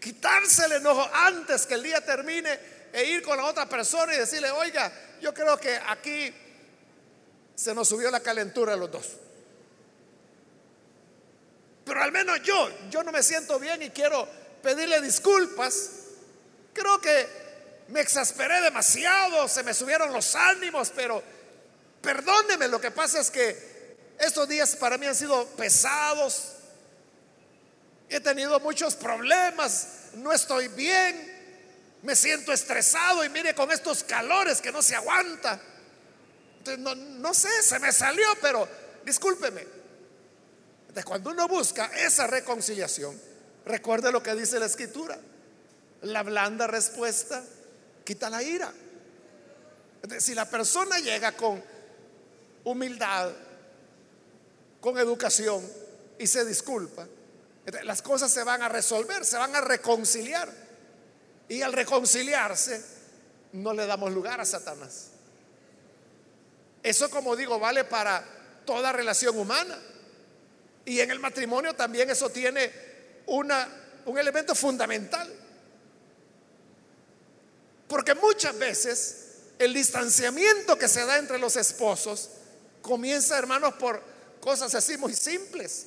Quitarse 0.00 0.64
el 0.64 0.72
enojo 0.72 1.06
antes 1.12 1.66
que 1.66 1.74
el 1.74 1.82
día 1.82 2.00
termine 2.00 2.58
e 2.90 3.04
ir 3.04 3.22
con 3.22 3.36
la 3.36 3.44
otra 3.44 3.68
persona 3.68 4.14
y 4.14 4.18
decirle, 4.18 4.50
oiga, 4.50 4.90
yo 5.20 5.34
creo 5.34 5.58
que 5.58 5.78
aquí 5.86 6.32
se 7.54 7.74
nos 7.74 7.88
subió 7.88 8.10
la 8.10 8.20
calentura 8.20 8.72
a 8.72 8.76
los 8.76 8.90
dos. 8.90 9.08
Pero 11.84 12.02
al 12.02 12.12
menos 12.12 12.42
yo, 12.42 12.70
yo 12.88 13.02
no 13.02 13.12
me 13.12 13.22
siento 13.22 13.58
bien 13.58 13.82
y 13.82 13.90
quiero 13.90 14.26
pedirle 14.62 15.02
disculpas. 15.02 15.90
Creo 16.72 16.98
que 16.98 17.28
me 17.88 18.00
exasperé 18.00 18.62
demasiado, 18.62 19.46
se 19.48 19.62
me 19.62 19.74
subieron 19.74 20.14
los 20.14 20.34
ánimos, 20.34 20.92
pero 20.96 21.22
perdóneme, 22.00 22.68
lo 22.68 22.80
que 22.80 22.90
pasa 22.90 23.20
es 23.20 23.30
que 23.30 23.77
estos 24.18 24.48
días 24.48 24.76
para 24.76 24.98
mí 24.98 25.06
han 25.06 25.14
sido 25.14 25.46
pesados. 25.48 26.54
He 28.08 28.20
tenido 28.20 28.58
muchos 28.60 28.94
problemas, 28.94 29.88
no 30.14 30.32
estoy 30.32 30.68
bien, 30.68 31.96
me 32.02 32.16
siento 32.16 32.52
estresado 32.52 33.24
y 33.24 33.28
mire 33.28 33.54
con 33.54 33.70
estos 33.70 34.02
calores 34.02 34.60
que 34.60 34.72
no 34.72 34.82
se 34.82 34.94
aguanta. 34.94 35.60
no, 36.78 36.94
no 36.94 37.34
sé, 37.34 37.62
se 37.62 37.78
me 37.78 37.92
salió, 37.92 38.26
pero 38.40 38.66
discúlpeme 39.04 39.78
cuando 41.04 41.30
uno 41.30 41.46
busca 41.48 41.86
esa 41.86 42.26
reconciliación, 42.26 43.18
recuerde 43.64 44.12
lo 44.12 44.22
que 44.22 44.34
dice 44.34 44.58
la 44.58 44.66
escritura. 44.66 45.18
La 46.02 46.22
blanda 46.22 46.66
respuesta 46.66 47.42
quita 48.04 48.30
la 48.30 48.42
ira. 48.42 48.72
Si 50.18 50.34
la 50.34 50.48
persona 50.48 50.98
llega 50.98 51.32
con 51.32 51.62
humildad, 52.64 53.32
con 54.80 54.98
educación 54.98 55.66
y 56.18 56.26
se 56.26 56.44
disculpa, 56.44 57.06
las 57.84 58.02
cosas 58.02 58.30
se 58.30 58.42
van 58.44 58.62
a 58.62 58.68
resolver, 58.68 59.24
se 59.24 59.36
van 59.36 59.54
a 59.54 59.60
reconciliar. 59.60 60.50
Y 61.48 61.62
al 61.62 61.72
reconciliarse, 61.72 62.82
no 63.52 63.72
le 63.72 63.86
damos 63.86 64.12
lugar 64.12 64.40
a 64.40 64.44
Satanás. 64.44 65.08
Eso, 66.82 67.10
como 67.10 67.36
digo, 67.36 67.58
vale 67.58 67.84
para 67.84 68.24
toda 68.64 68.92
relación 68.92 69.38
humana. 69.38 69.78
Y 70.84 71.00
en 71.00 71.10
el 71.10 71.18
matrimonio 71.20 71.74
también 71.74 72.10
eso 72.10 72.30
tiene 72.30 72.70
una, 73.26 73.68
un 74.06 74.18
elemento 74.18 74.54
fundamental. 74.54 75.30
Porque 77.88 78.14
muchas 78.14 78.58
veces 78.58 79.28
el 79.58 79.74
distanciamiento 79.74 80.78
que 80.78 80.88
se 80.88 81.04
da 81.04 81.18
entre 81.18 81.38
los 81.38 81.56
esposos 81.56 82.30
comienza, 82.82 83.38
hermanos, 83.38 83.74
por 83.74 84.02
cosas 84.40 84.74
así 84.74 84.96
muy 84.96 85.14
simples. 85.14 85.86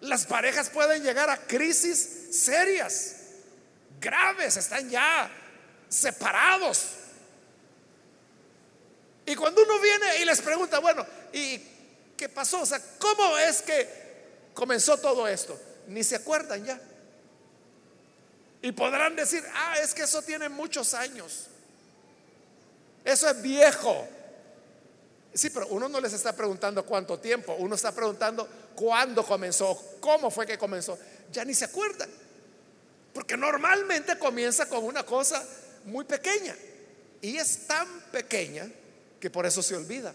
Las 0.00 0.26
parejas 0.26 0.70
pueden 0.70 1.02
llegar 1.02 1.28
a 1.28 1.38
crisis 1.38 2.28
serias, 2.30 3.16
graves, 4.00 4.56
están 4.56 4.88
ya 4.88 5.30
separados. 5.88 6.84
Y 9.26 9.34
cuando 9.34 9.62
uno 9.62 9.80
viene 9.80 10.22
y 10.22 10.24
les 10.24 10.40
pregunta, 10.40 10.78
bueno, 10.78 11.04
¿y 11.32 11.60
¿Qué 12.18 12.28
pasó? 12.28 12.62
O 12.62 12.66
sea, 12.66 12.82
¿cómo 12.98 13.38
es 13.38 13.62
que 13.62 13.88
comenzó 14.52 14.98
todo 14.98 15.28
esto? 15.28 15.58
Ni 15.86 16.02
se 16.02 16.16
acuerdan 16.16 16.64
ya. 16.64 16.80
Y 18.60 18.72
podrán 18.72 19.14
decir, 19.14 19.44
ah, 19.54 19.76
es 19.80 19.94
que 19.94 20.02
eso 20.02 20.20
tiene 20.22 20.48
muchos 20.48 20.94
años. 20.94 21.46
Eso 23.04 23.30
es 23.30 23.40
viejo. 23.40 24.08
Sí, 25.38 25.50
pero 25.50 25.68
uno 25.68 25.88
no 25.88 26.00
les 26.00 26.12
está 26.12 26.32
preguntando 26.32 26.84
cuánto 26.84 27.20
tiempo, 27.20 27.54
uno 27.60 27.76
está 27.76 27.92
preguntando 27.92 28.48
cuándo 28.74 29.24
comenzó, 29.24 29.80
cómo 30.00 30.32
fue 30.32 30.44
que 30.44 30.58
comenzó. 30.58 30.98
Ya 31.30 31.44
ni 31.44 31.54
se 31.54 31.66
acuerdan. 31.66 32.10
Porque 33.14 33.36
normalmente 33.36 34.18
comienza 34.18 34.68
con 34.68 34.82
una 34.82 35.06
cosa 35.06 35.46
muy 35.84 36.04
pequeña. 36.06 36.56
Y 37.20 37.36
es 37.36 37.68
tan 37.68 37.86
pequeña 38.10 38.68
que 39.20 39.30
por 39.30 39.46
eso 39.46 39.62
se 39.62 39.76
olvida. 39.76 40.12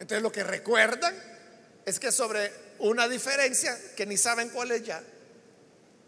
Entonces 0.00 0.20
lo 0.20 0.32
que 0.32 0.42
recuerdan 0.42 1.14
es 1.86 2.00
que 2.00 2.10
sobre 2.10 2.52
una 2.80 3.06
diferencia 3.06 3.78
que 3.94 4.04
ni 4.04 4.16
saben 4.16 4.48
cuál 4.48 4.72
es 4.72 4.82
ya, 4.82 5.00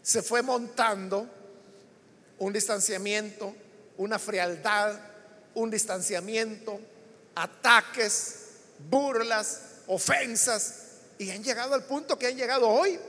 se 0.01 0.21
fue 0.21 0.41
montando 0.41 1.29
un 2.39 2.51
distanciamiento, 2.51 3.55
una 3.95 4.19
frialdad, 4.19 4.99
un 5.53 5.71
distanciamiento, 5.71 6.81
ataques, 7.35 8.35
burlas, 8.89 9.61
ofensas, 9.87 10.75
y 11.17 11.31
han 11.31 11.43
llegado 11.43 11.73
al 11.73 11.83
punto 11.83 12.17
que 12.17 12.27
han 12.27 12.35
llegado 12.35 12.67
hoy. 12.67 12.99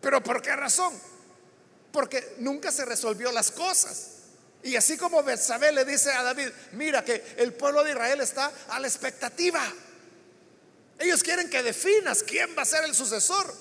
¿Pero 0.00 0.22
por 0.22 0.42
qué 0.42 0.54
razón? 0.54 0.92
Porque 1.92 2.36
nunca 2.38 2.70
se 2.70 2.84
resolvió 2.84 3.32
las 3.32 3.50
cosas. 3.50 4.10
Y 4.62 4.76
así 4.76 4.96
como 4.96 5.22
Betsabé 5.22 5.72
le 5.72 5.84
dice 5.84 6.12
a 6.12 6.22
David, 6.22 6.48
mira 6.72 7.04
que 7.04 7.34
el 7.38 7.52
pueblo 7.54 7.82
de 7.84 7.90
Israel 7.90 8.20
está 8.20 8.52
a 8.68 8.80
la 8.80 8.88
expectativa. 8.88 9.62
Ellos 10.98 11.22
quieren 11.22 11.48
que 11.48 11.62
definas 11.62 12.22
quién 12.22 12.56
va 12.56 12.62
a 12.62 12.66
ser 12.66 12.84
el 12.84 12.94
sucesor. 12.94 13.54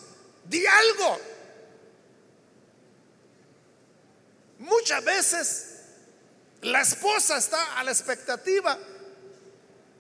Di 0.44 0.66
algo. 0.66 1.20
Muchas 4.60 5.04
veces 5.04 5.66
la 6.62 6.82
esposa 6.82 7.38
está 7.38 7.78
a 7.78 7.84
la 7.84 7.92
expectativa 7.92 8.78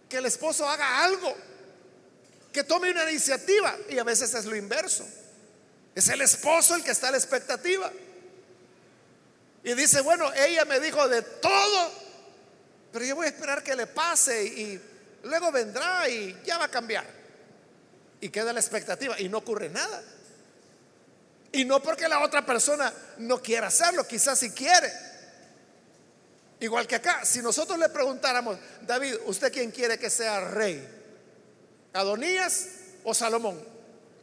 que 0.10 0.18
el 0.18 0.26
esposo 0.26 0.68
haga 0.68 1.04
algo, 1.04 1.36
que 2.52 2.64
tome 2.64 2.92
una 2.92 3.10
iniciativa 3.10 3.76
y 3.90 4.00
a 4.00 4.04
veces 4.04 4.34
es 4.34 4.46
lo 4.46 4.56
inverso. 4.56 5.06
Es 5.94 6.08
el 6.10 6.22
esposo 6.22 6.76
el 6.76 6.84
que 6.84 6.92
está 6.92 7.10
a 7.10 7.12
la 7.12 7.18
expectativa. 7.18 7.92
Y 9.64 9.74
dice, 9.74 10.02
bueno, 10.02 10.32
ella 10.34 10.64
me 10.66 10.80
dijo 10.80 11.08
de 11.08 11.22
todo, 11.22 11.92
pero 12.92 13.04
yo 13.04 13.16
voy 13.16 13.26
a 13.26 13.30
esperar 13.30 13.64
que 13.64 13.76
le 13.76 13.88
pase 13.88 14.46
y 14.46 14.82
luego 15.24 15.52
vendrá 15.52 16.08
y 16.08 16.40
ya 16.46 16.58
va 16.58 16.66
a 16.66 16.72
cambiar. 16.72 17.06
Y 18.22 18.30
queda 18.30 18.54
la 18.54 18.60
expectativa 18.60 19.20
y 19.20 19.28
no 19.28 19.40
ocurre 19.40 19.70
nada. 19.70 20.04
Y 21.52 21.66
no 21.66 21.82
porque 21.82 22.08
la 22.08 22.20
otra 22.20 22.46
persona 22.46 22.94
no 23.18 23.42
quiera 23.42 23.68
hacerlo, 23.68 24.08
quizás 24.08 24.40
si 24.40 24.52
quiere. 24.52 25.07
Igual 26.60 26.88
que 26.88 26.96
acá, 26.96 27.24
si 27.24 27.42
nosotros 27.42 27.78
le 27.78 27.90
preguntáramos, 27.90 28.58
David, 28.82 29.16
¿usted 29.26 29.52
quién 29.52 29.72
quiere 29.72 30.00
que 30.00 30.10
sea 30.10 30.42
rey? 30.42 30.86
¿Adonías 31.94 32.68
o 33.04 33.14
Salomón? 33.14 33.64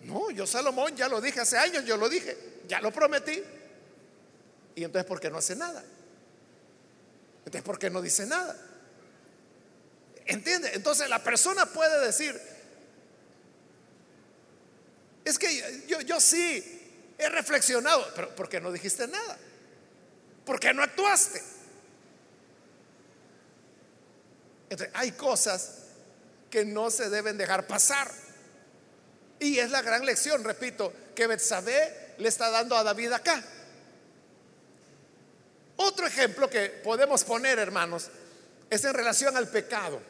No, 0.03 0.31
yo 0.31 0.47
Salomón 0.47 0.97
ya 0.97 1.09
lo 1.09 1.21
dije 1.21 1.41
hace 1.41 1.57
años, 1.57 1.85
yo 1.85 1.97
lo 1.97 2.09
dije, 2.09 2.37
ya 2.67 2.81
lo 2.81 2.93
prometí. 2.93 3.43
Y 4.75 4.85
entonces, 4.85 5.07
¿por 5.07 5.21
qué 5.21 5.31
no 5.31 5.39
hace 5.39 5.55
nada? 5.55 5.83
Entonces, 7.39 7.63
¿por 7.63 7.79
qué 7.79 7.91
no 7.91 8.03
dice 8.03 8.27
nada? 8.27 8.57
¿Entiende? 10.27 10.71
Entonces 10.75 11.09
la 11.09 11.23
persona 11.23 11.67
puede 11.67 12.05
decir, 12.05 12.41
es 15.25 15.39
que 15.39 15.85
yo, 15.87 16.21
sí 16.21 16.81
he 17.19 17.29
reflexionado, 17.29 18.07
pero 18.15 18.35
¿por 18.35 18.49
qué 18.49 18.61
no 18.61 18.73
dijiste 18.73 19.07
nada? 19.07 19.39
¿Por 20.45 20.59
qué 20.59 20.75
no 20.75 20.83
actuaste? 20.83 21.43
Hay 24.95 25.13
cosas 25.13 25.79
que 26.51 26.65
no 26.65 26.91
se 26.91 27.11
deben 27.11 27.37
dejar 27.37 27.67
pasar. 27.67 28.11
Y 29.41 29.59
es 29.59 29.71
la 29.71 29.83
gran 29.83 30.07
lección, 30.07 30.45
repito, 30.45 30.93
que 31.15 31.27
Betsabé 31.27 32.15
le 32.19 32.29
está 32.29 32.51
dando 32.51 32.77
a 32.77 32.85
David 32.85 33.13
acá. 33.13 33.43
Otro 35.77 36.07
ejemplo 36.07 36.49
que 36.49 36.69
podemos 36.69 37.25
poner, 37.25 37.59
hermanos, 37.59 38.09
es 38.71 38.85
en 38.85 38.95
relación 38.95 39.37
al 39.37 39.49
pecado. 39.49 40.01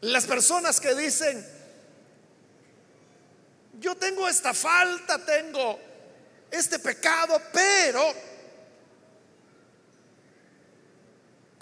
Las 0.00 0.26
personas 0.26 0.80
que 0.80 0.94
dicen, 0.94 1.46
yo 3.78 3.96
tengo 3.96 4.28
esta 4.28 4.52
falta, 4.52 5.24
tengo 5.24 5.78
este 6.50 6.78
pecado, 6.78 7.40
pero 7.52 8.02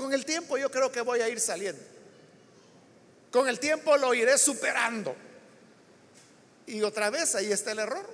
con 0.02 0.12
el 0.12 0.24
tiempo 0.24 0.58
yo 0.58 0.68
creo 0.68 0.90
que 0.90 1.00
voy 1.00 1.20
a 1.20 1.28
ir 1.28 1.38
saliendo. 1.38 1.80
Con 3.30 3.48
el 3.48 3.60
tiempo 3.60 3.96
lo 3.96 4.12
iré 4.12 4.36
superando. 4.36 5.14
Y 6.66 6.82
otra 6.82 7.08
vez 7.08 7.36
ahí 7.36 7.52
está 7.52 7.70
el 7.70 7.78
error. 7.78 8.04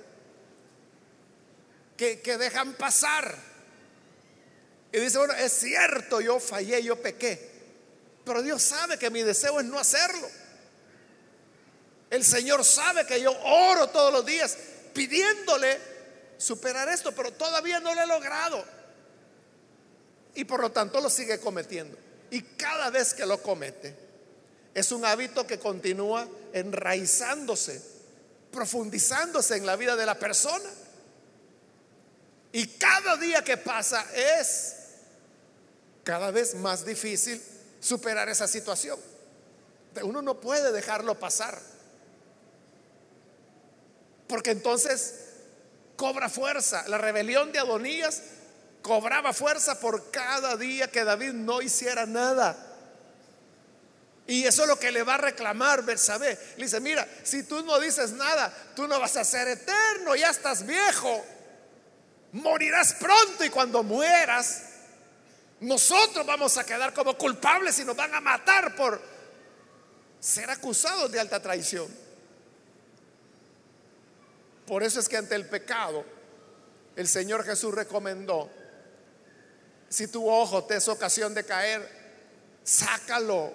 Que, 1.97 2.21
que 2.21 2.37
dejan 2.37 2.73
pasar 2.73 3.35
y 4.91 4.99
dice, 4.99 5.17
bueno, 5.17 5.33
es 5.33 5.51
cierto, 5.51 6.21
yo 6.21 6.39
fallé, 6.39 6.81
yo 6.83 7.01
pequé. 7.01 7.49
Pero 8.23 8.41
Dios 8.41 8.61
sabe 8.61 8.97
que 8.97 9.09
mi 9.09 9.23
deseo 9.23 9.59
es 9.59 9.65
no 9.65 9.79
hacerlo. 9.79 10.29
El 12.09 12.23
Señor 12.23 12.63
sabe 12.63 13.05
que 13.05 13.19
yo 13.19 13.31
oro 13.31 13.89
todos 13.89 14.13
los 14.13 14.25
días 14.25 14.57
pidiéndole 14.93 15.79
superar 16.37 16.87
esto, 16.89 17.11
pero 17.13 17.31
todavía 17.31 17.79
no 17.79 17.93
lo 17.93 18.01
he 18.01 18.07
logrado. 18.07 18.78
Y 20.35 20.45
por 20.45 20.61
lo 20.61 20.71
tanto 20.71 21.01
lo 21.01 21.09
sigue 21.09 21.39
cometiendo. 21.39 21.97
Y 22.31 22.41
cada 22.41 22.89
vez 22.89 23.13
que 23.13 23.25
lo 23.25 23.41
comete, 23.41 23.95
es 24.73 24.91
un 24.91 25.03
hábito 25.05 25.45
que 25.47 25.59
continúa 25.59 26.27
enraizándose, 26.53 27.81
profundizándose 28.51 29.57
en 29.57 29.65
la 29.65 29.75
vida 29.75 29.95
de 29.95 30.05
la 30.05 30.17
persona. 30.17 30.69
Y 32.51 32.67
cada 32.67 33.17
día 33.17 33.43
que 33.43 33.57
pasa 33.57 34.05
es 34.13 34.75
cada 36.03 36.31
vez 36.31 36.55
más 36.55 36.85
difícil 36.85 37.41
superar 37.79 38.29
esa 38.29 38.47
situación. 38.47 38.99
Uno 40.01 40.21
no 40.21 40.39
puede 40.39 40.71
dejarlo 40.71 41.19
pasar. 41.19 41.59
Porque 44.27 44.51
entonces 44.51 45.15
cobra 45.95 46.29
fuerza. 46.29 46.87
La 46.87 46.97
rebelión 46.97 47.51
de 47.51 47.59
Adonías 47.59 48.21
cobraba 48.81 49.33
fuerza 49.33 49.79
por 49.79 50.11
cada 50.11 50.55
día 50.55 50.89
que 50.89 51.03
David 51.03 51.33
no 51.33 51.61
hiciera 51.61 52.05
nada. 52.05 52.65
Y 54.27 54.45
eso 54.45 54.61
es 54.61 54.67
lo 54.67 54.77
que 54.77 54.91
le 54.91 55.01
va 55.01 55.15
a 55.15 55.17
reclamar 55.17 55.83
Bersabé. 55.83 56.37
Le 56.57 56.65
dice, 56.65 56.79
mira, 56.79 57.07
si 57.23 57.43
tú 57.43 57.63
no 57.63 57.79
dices 57.79 58.11
nada, 58.11 58.53
tú 58.75 58.87
no 58.87 58.99
vas 58.99 59.17
a 59.17 59.23
ser 59.23 59.47
eterno, 59.47 60.15
ya 60.15 60.29
estás 60.29 60.65
viejo. 60.65 61.25
Morirás 62.33 62.93
pronto 62.93 63.43
y 63.43 63.49
cuando 63.49 63.81
mueras, 63.81 64.65
nosotros 65.61 66.25
vamos 66.27 66.57
a 66.57 66.63
quedar 66.63 66.93
como 66.93 67.17
culpables 67.17 67.79
y 67.79 67.85
nos 67.85 67.95
van 67.95 68.13
a 68.13 68.21
matar 68.21 68.75
por 68.75 69.01
ser 70.19 70.49
acusados 70.51 71.11
de 71.11 71.19
alta 71.19 71.41
traición. 71.41 71.87
Por 74.67 74.83
eso 74.83 74.99
es 74.99 75.09
que 75.09 75.17
ante 75.17 75.33
el 75.33 75.49
pecado, 75.49 76.05
el 76.95 77.07
Señor 77.07 77.43
Jesús 77.43 77.73
recomendó, 77.73 78.51
si 79.89 80.07
tu 80.07 80.29
ojo 80.29 80.63
te 80.63 80.75
es 80.75 80.87
ocasión 80.87 81.33
de 81.33 81.43
caer, 81.43 81.87
sácalo, 82.63 83.51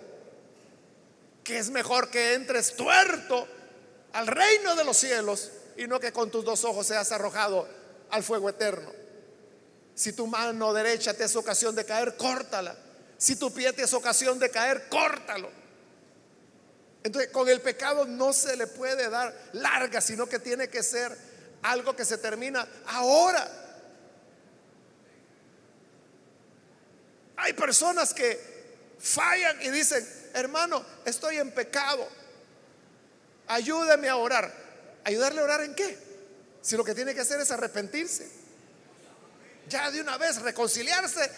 que 1.42 1.58
es 1.58 1.70
mejor 1.70 2.10
que 2.10 2.34
entres 2.34 2.74
tuerto 2.74 3.46
al 4.12 4.26
reino 4.26 4.74
de 4.74 4.84
los 4.84 4.96
cielos 4.96 5.50
y 5.76 5.86
no 5.86 6.00
que 6.00 6.12
con 6.12 6.30
tus 6.30 6.44
dos 6.44 6.64
ojos 6.64 6.86
seas 6.86 7.12
arrojado 7.12 7.68
al 8.10 8.22
fuego 8.22 8.48
eterno. 8.48 8.92
Si 9.94 10.12
tu 10.12 10.26
mano 10.26 10.72
derecha 10.72 11.14
te 11.14 11.24
es 11.24 11.36
ocasión 11.36 11.74
de 11.74 11.84
caer, 11.84 12.16
córtala. 12.16 12.76
Si 13.16 13.36
tu 13.36 13.52
pie 13.52 13.72
te 13.72 13.82
es 13.82 13.92
ocasión 13.92 14.38
de 14.38 14.50
caer, 14.50 14.88
córtalo. 14.88 15.50
Entonces, 17.04 17.30
con 17.30 17.48
el 17.48 17.60
pecado 17.60 18.06
no 18.06 18.32
se 18.32 18.56
le 18.56 18.66
puede 18.66 19.08
dar 19.10 19.32
larga, 19.52 20.00
sino 20.00 20.26
que 20.26 20.38
tiene 20.38 20.68
que 20.68 20.82
ser 20.82 21.16
algo 21.62 21.94
que 21.94 22.04
se 22.04 22.18
termina 22.18 22.66
ahora. 22.86 23.63
Hay 27.36 27.52
personas 27.52 28.14
que 28.14 28.38
fallan 28.98 29.60
y 29.62 29.70
dicen, 29.70 30.06
hermano, 30.34 30.84
estoy 31.04 31.38
en 31.38 31.50
pecado. 31.50 32.08
Ayúdeme 33.48 34.08
a 34.08 34.16
orar. 34.16 34.52
¿Ayudarle 35.04 35.40
a 35.40 35.44
orar 35.44 35.62
en 35.62 35.74
qué? 35.74 35.98
Si 36.62 36.76
lo 36.76 36.84
que 36.84 36.94
tiene 36.94 37.14
que 37.14 37.20
hacer 37.20 37.40
es 37.40 37.50
arrepentirse 37.50 38.44
ya 39.68 39.90
de 39.90 40.00
una 40.00 40.16
vez 40.18 40.40
reconciliarse, 40.40 41.30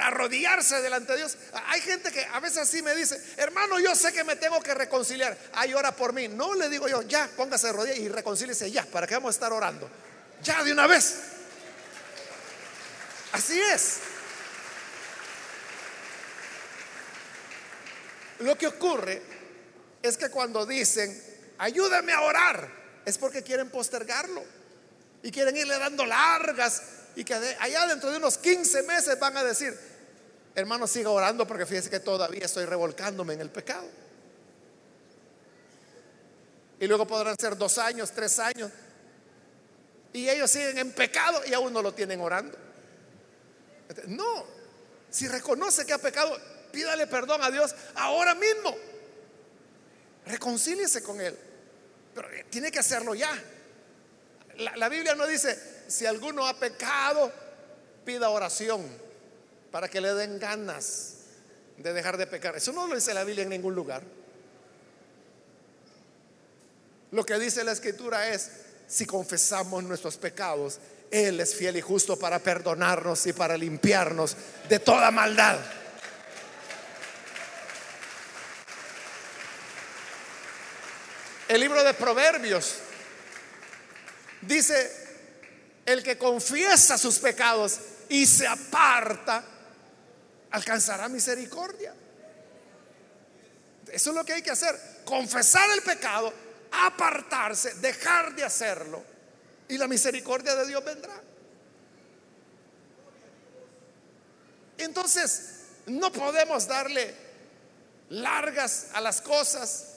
arrodillarse 0.00 0.80
delante 0.82 1.12
de 1.12 1.18
Dios. 1.18 1.36
Hay 1.66 1.80
gente 1.80 2.12
que 2.12 2.24
a 2.24 2.40
veces 2.40 2.58
así 2.58 2.82
me 2.82 2.94
dice, 2.94 3.20
hermano, 3.36 3.78
yo 3.78 3.94
sé 3.94 4.12
que 4.12 4.24
me 4.24 4.36
tengo 4.36 4.60
que 4.60 4.74
reconciliar, 4.74 5.36
ay, 5.54 5.74
ora 5.74 5.94
por 5.94 6.12
mí. 6.12 6.28
No 6.28 6.54
le 6.54 6.68
digo 6.68 6.88
yo, 6.88 7.02
ya, 7.02 7.28
póngase 7.36 7.68
de 7.68 7.72
rodillas 7.72 7.98
y 7.98 8.08
reconcíliese 8.08 8.70
ya, 8.70 8.84
para 8.86 9.06
que 9.06 9.14
vamos 9.14 9.30
a 9.30 9.36
estar 9.36 9.52
orando. 9.52 9.88
Ya 10.42 10.62
de 10.62 10.72
una 10.72 10.86
vez. 10.86 11.16
Así 13.32 13.60
es. 13.60 13.98
Lo 18.40 18.56
que 18.56 18.66
ocurre 18.66 19.22
es 20.02 20.16
que 20.16 20.30
cuando 20.30 20.64
dicen, 20.64 21.22
ayúdame 21.58 22.12
a 22.12 22.22
orar, 22.22 22.68
es 23.04 23.18
porque 23.18 23.42
quieren 23.42 23.70
postergarlo 23.70 24.42
y 25.22 25.30
quieren 25.30 25.56
irle 25.56 25.78
dando 25.78 26.06
largas 26.06 26.82
y 27.16 27.24
que 27.24 27.34
allá 27.34 27.86
dentro 27.86 28.10
de 28.10 28.16
unos 28.16 28.38
15 28.38 28.82
meses 28.84 29.18
van 29.18 29.36
a 29.36 29.44
decir, 29.44 29.78
hermano, 30.54 30.86
siga 30.86 31.10
orando 31.10 31.46
porque 31.46 31.66
fíjese 31.66 31.90
que 31.90 32.00
todavía 32.00 32.46
estoy 32.46 32.64
revolcándome 32.64 33.34
en 33.34 33.40
el 33.42 33.50
pecado. 33.50 33.86
Y 36.78 36.86
luego 36.86 37.06
podrán 37.06 37.36
ser 37.38 37.58
dos 37.58 37.76
años, 37.76 38.10
tres 38.12 38.38
años. 38.38 38.70
Y 40.14 40.28
ellos 40.28 40.50
siguen 40.50 40.78
en 40.78 40.92
pecado 40.92 41.42
y 41.46 41.52
aún 41.52 41.72
no 41.72 41.82
lo 41.82 41.92
tienen 41.92 42.20
orando. 42.20 42.56
No, 44.06 44.46
si 45.10 45.28
reconoce 45.28 45.84
que 45.84 45.92
ha 45.92 45.98
pecado, 45.98 46.36
pídale 46.70 47.06
perdón 47.06 47.42
a 47.42 47.50
Dios 47.50 47.74
ahora 47.94 48.34
mismo. 48.34 48.76
Reconcíliese 50.26 51.02
con 51.02 51.20
Él. 51.20 51.36
Pero 52.14 52.28
tiene 52.48 52.70
que 52.70 52.78
hacerlo 52.78 53.14
ya. 53.14 53.30
La, 54.58 54.76
la 54.76 54.88
Biblia 54.88 55.14
no 55.14 55.26
dice, 55.26 55.58
si 55.88 56.06
alguno 56.06 56.46
ha 56.46 56.58
pecado, 56.58 57.32
pida 58.04 58.30
oración 58.30 58.86
para 59.70 59.88
que 59.88 60.00
le 60.00 60.14
den 60.14 60.38
ganas 60.38 61.14
de 61.78 61.92
dejar 61.92 62.16
de 62.16 62.26
pecar. 62.26 62.56
Eso 62.56 62.72
no 62.72 62.86
lo 62.86 62.94
dice 62.94 63.14
la 63.14 63.24
Biblia 63.24 63.44
en 63.44 63.50
ningún 63.50 63.74
lugar. 63.74 64.02
Lo 67.12 67.24
que 67.24 67.38
dice 67.38 67.64
la 67.64 67.72
escritura 67.72 68.28
es, 68.28 68.50
si 68.86 69.06
confesamos 69.06 69.82
nuestros 69.84 70.16
pecados, 70.16 70.78
Él 71.10 71.40
es 71.40 71.54
fiel 71.54 71.76
y 71.76 71.80
justo 71.80 72.18
para 72.18 72.38
perdonarnos 72.38 73.26
y 73.26 73.32
para 73.32 73.56
limpiarnos 73.56 74.36
de 74.68 74.78
toda 74.78 75.10
maldad. 75.10 75.58
El 81.50 81.58
libro 81.58 81.82
de 81.82 81.94
Proverbios 81.94 82.76
dice, 84.42 84.88
el 85.84 86.00
que 86.00 86.16
confiesa 86.16 86.96
sus 86.96 87.18
pecados 87.18 87.80
y 88.08 88.24
se 88.24 88.46
aparta, 88.46 89.42
alcanzará 90.52 91.08
misericordia. 91.08 91.92
Eso 93.90 94.10
es 94.10 94.16
lo 94.16 94.24
que 94.24 94.34
hay 94.34 94.42
que 94.42 94.52
hacer, 94.52 94.78
confesar 95.04 95.68
el 95.70 95.82
pecado, 95.82 96.32
apartarse, 96.70 97.74
dejar 97.80 98.32
de 98.36 98.44
hacerlo, 98.44 99.02
y 99.66 99.76
la 99.76 99.88
misericordia 99.88 100.54
de 100.54 100.68
Dios 100.68 100.84
vendrá. 100.84 101.20
Entonces, 104.78 105.62
no 105.86 106.12
podemos 106.12 106.68
darle 106.68 107.12
largas 108.08 108.86
a 108.92 109.00
las 109.00 109.20
cosas, 109.20 109.89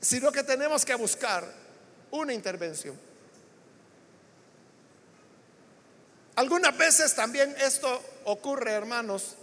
sino 0.00 0.30
que 0.32 0.42
tenemos 0.42 0.84
que 0.84 0.94
buscar 0.94 1.44
una 2.10 2.32
intervención. 2.32 2.98
Algunas 6.36 6.76
veces 6.76 7.14
también 7.14 7.54
esto 7.58 8.02
ocurre, 8.24 8.72
hermanos, 8.72 9.36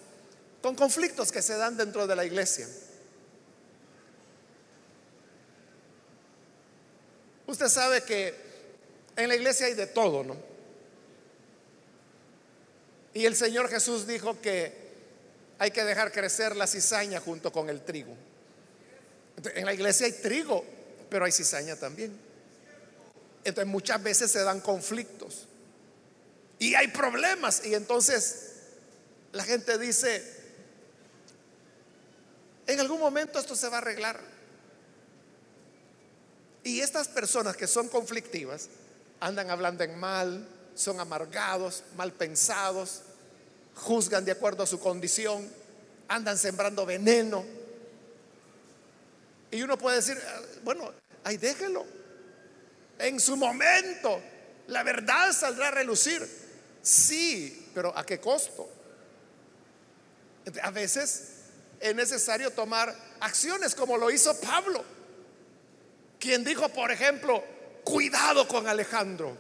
con 0.62 0.76
conflictos 0.76 1.32
que 1.32 1.42
se 1.42 1.58
dan 1.58 1.76
dentro 1.76 2.06
de 2.06 2.16
la 2.16 2.24
iglesia. 2.24 2.68
Usted 7.48 7.68
sabe 7.68 8.04
que 8.04 8.34
en 9.16 9.28
la 9.28 9.36
iglesia 9.36 9.68
hay 9.68 9.74
de 9.74 9.88
todo, 9.88 10.24
¿no? 10.24 10.38
Y 13.14 13.26
el 13.26 13.36
Señor 13.36 13.70
Jesús 13.70 14.08
dijo 14.08 14.40
que 14.42 14.74
hay 15.60 15.72
que 15.72 15.84
dejar 15.84 16.12
crecer 16.12 16.56
la 16.56 16.68
cizaña 16.68 17.20
junto 17.20 17.52
con 17.52 17.70
el 17.70 17.82
trigo. 17.84 18.16
En 19.56 19.66
la 19.66 19.74
iglesia 19.74 20.06
hay 20.06 20.14
trigo, 20.14 20.64
pero 21.10 21.26
hay 21.26 21.32
cizaña 21.32 21.76
también. 21.76 22.18
Entonces 23.44 23.72
muchas 23.72 24.02
veces 24.02 24.32
se 24.32 24.44
dan 24.44 24.62
conflictos 24.62 25.48
y 26.60 26.76
hay 26.76 26.88
problemas. 26.90 27.66
Y 27.66 27.76
entonces 27.76 28.54
la 29.32 29.44
gente 29.44 29.78
dice, 29.78 30.24
en 32.68 32.80
algún 32.80 33.00
momento 33.00 33.40
esto 33.40 33.56
se 33.56 33.68
va 33.68 33.76
a 33.76 33.80
arreglar. 33.80 34.20
Y 36.64 36.80
estas 36.80 37.10
personas 37.10 37.58
que 37.58 37.68
son 37.68 37.90
conflictivas 37.90 38.70
andan 39.20 39.50
hablando 39.50 39.84
en 39.84 40.00
mal, 40.00 40.48
son 40.76 41.00
amargados, 41.00 41.84
mal 41.98 42.14
pensados, 42.14 43.02
juzgan 43.76 44.24
de 44.24 44.32
acuerdo 44.32 44.64
a 44.64 44.68
su 44.68 44.80
condición, 44.80 45.50
andan 46.08 46.38
sembrando 46.38 46.86
veneno. 46.86 47.44
Y 49.54 49.62
uno 49.62 49.78
puede 49.78 49.98
decir, 49.98 50.18
ah, 50.28 50.42
bueno, 50.64 50.92
ahí 51.24 51.38
déjelo. 51.38 51.86
En 52.98 53.20
su 53.20 53.38
momento, 53.38 54.20
la 54.68 54.82
verdad 54.82 55.32
saldrá 55.32 55.68
a 55.68 55.72
relucir. 55.72 56.28
Sí, 56.82 57.70
pero 57.74 57.96
¿a 57.96 58.04
qué 58.04 58.20
costo? 58.20 58.68
A 60.64 60.72
veces 60.72 61.34
es 61.80 61.96
necesario 61.96 62.50
tomar 62.50 62.96
acciones 63.20 63.76
como 63.76 63.96
lo 63.96 64.10
hizo 64.10 64.36
Pablo, 64.42 64.84
quien 66.20 66.44
dijo, 66.44 66.68
por 66.70 66.92
ejemplo, 66.92 67.44
cuidado 67.84 68.48
con 68.48 68.68
Alejandro. 68.68 69.38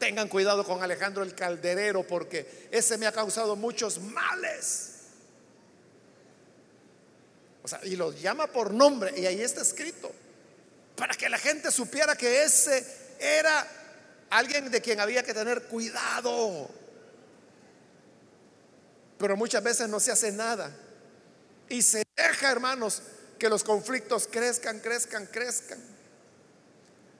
Tengan 0.00 0.26
cuidado 0.26 0.64
con 0.64 0.82
Alejandro 0.82 1.22
el 1.22 1.36
calderero 1.36 2.04
porque 2.04 2.68
ese 2.72 2.98
me 2.98 3.06
ha 3.06 3.12
causado 3.12 3.54
muchos 3.54 4.00
males. 4.00 4.93
O 7.64 7.68
sea, 7.68 7.80
y 7.82 7.96
lo 7.96 8.12
llama 8.12 8.46
por 8.46 8.74
nombre 8.74 9.18
y 9.18 9.24
ahí 9.24 9.40
está 9.40 9.62
escrito. 9.62 10.12
Para 10.96 11.14
que 11.14 11.30
la 11.30 11.38
gente 11.38 11.70
supiera 11.70 12.14
que 12.14 12.42
ese 12.42 12.86
era 13.18 13.66
alguien 14.28 14.70
de 14.70 14.82
quien 14.82 15.00
había 15.00 15.22
que 15.22 15.32
tener 15.32 15.62
cuidado. 15.62 16.68
Pero 19.16 19.34
muchas 19.34 19.64
veces 19.64 19.88
no 19.88 19.98
se 19.98 20.12
hace 20.12 20.30
nada. 20.30 20.76
Y 21.70 21.80
se 21.80 22.04
deja, 22.14 22.52
hermanos, 22.52 23.00
que 23.38 23.48
los 23.48 23.64
conflictos 23.64 24.28
crezcan, 24.30 24.80
crezcan, 24.80 25.26
crezcan. 25.26 25.82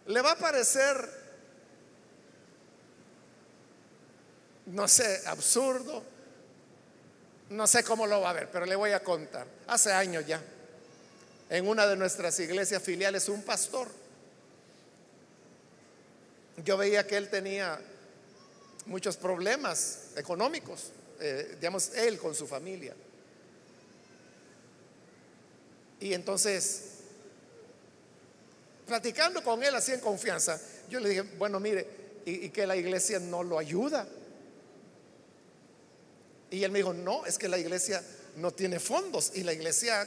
Le 0.07 0.21
va 0.21 0.33
a 0.33 0.39
parecer, 0.39 1.09
no 4.67 4.87
sé, 4.89 5.23
absurdo. 5.25 6.14
No 7.51 7.67
sé 7.67 7.85
cómo 7.85 8.07
lo 8.07 8.21
va 8.21 8.31
a 8.31 8.33
ver, 8.33 8.51
pero 8.51 8.67
le 8.67 8.75
voy 8.75 8.93
a 8.93 9.03
contar. 9.03 9.47
Hace 9.67 9.93
años 9.93 10.27
ya, 10.27 10.43
en 11.51 11.69
una 11.69 11.87
de 11.87 11.97
nuestras 11.97 12.39
iglesias 12.41 12.83
filiales, 12.83 13.29
un 13.29 13.43
pastor 13.43 13.89
yo 16.63 16.77
veía 16.77 17.07
que 17.07 17.17
él 17.17 17.29
tenía 17.29 17.81
muchos 18.87 19.17
problemas 19.17 20.11
económicos, 20.17 20.91
eh, 21.21 21.57
digamos, 21.57 21.95
él 21.95 22.19
con 22.19 22.35
su 22.35 22.47
familia. 22.47 22.95
Y 26.01 26.13
entonces, 26.13 26.83
platicando 28.87 29.43
con 29.43 29.63
él 29.63 29.75
así 29.75 29.93
en 29.93 30.01
confianza, 30.01 30.61
yo 30.89 31.01
le 31.01 31.09
dije, 31.09 31.23
bueno, 31.39 31.59
mire, 31.59 31.87
y, 32.27 32.51
que 32.51 32.67
la 32.67 32.77
iglesia 32.77 33.19
no 33.19 33.43
lo 33.43 33.59
ayuda. 33.59 34.07
Y 36.55 36.63
él 36.63 36.71
me 36.71 36.79
dijo, 36.79 36.95
no, 36.95 37.27
es 37.27 37.37
que 37.37 37.49
la 37.49 37.59
iglesia 37.59 38.01
no 38.37 38.53
tiene 38.53 38.79
fondos. 38.79 39.33
Y 39.35 39.43
la 39.43 39.53
iglesia 39.53 40.07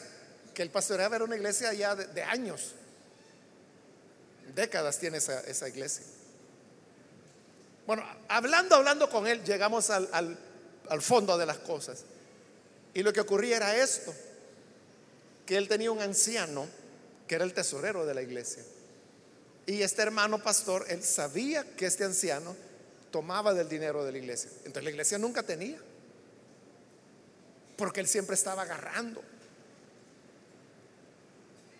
que 0.53 0.61
él 0.61 0.69
pastoreaba 0.69 1.17
era 1.17 1.25
una 1.25 1.35
iglesia 1.35 1.73
ya 1.73 1.93
de, 1.93 2.23
años. 2.23 2.71
Décadas 4.55 4.97
tiene 4.97 5.17
esa 5.17 5.67
iglesia. 5.67 6.05
Bueno, 7.85 8.01
hablando, 8.29 8.75
hablando 8.75 9.09
con 9.09 9.27
él, 9.27 9.43
llegamos 9.43 9.89
al, 9.89 10.07
al 10.87 11.01
fondo 11.01 11.37
de 11.37 11.45
las 11.45 11.57
cosas. 11.57 12.05
Y 12.93 13.03
lo 13.03 13.11
que 13.11 13.19
ocurría 13.19 13.57
era 13.57 13.75
esto, 13.75 14.15
que 15.45 15.57
él 15.57 15.67
tenía 15.67 15.91
un 15.91 15.99
anciano 15.99 16.65
que 17.27 17.35
era 17.35 17.43
el 17.43 17.53
tesorero 17.53 18.05
de 18.05 18.13
la 18.13 18.21
iglesia. 18.21 18.63
Y 19.65 19.81
este 19.81 20.01
hermano 20.01 20.41
pastor, 20.41 20.85
él 20.87 21.03
sabía 21.03 21.65
que 21.75 21.87
este 21.87 22.05
anciano 22.05 22.55
tomaba 23.11 23.53
del 23.53 23.67
dinero 23.67 24.05
de 24.05 24.13
la 24.13 24.17
iglesia. 24.17 24.49
Entonces 24.59 24.85
la 24.85 24.91
iglesia 24.91 25.17
nunca 25.17 25.43
tenía. 25.43 25.77
Porque 27.77 28.01
él 28.01 28.07
siempre 28.07 28.33
estaba 28.33 28.63
agarrando. 28.63 29.21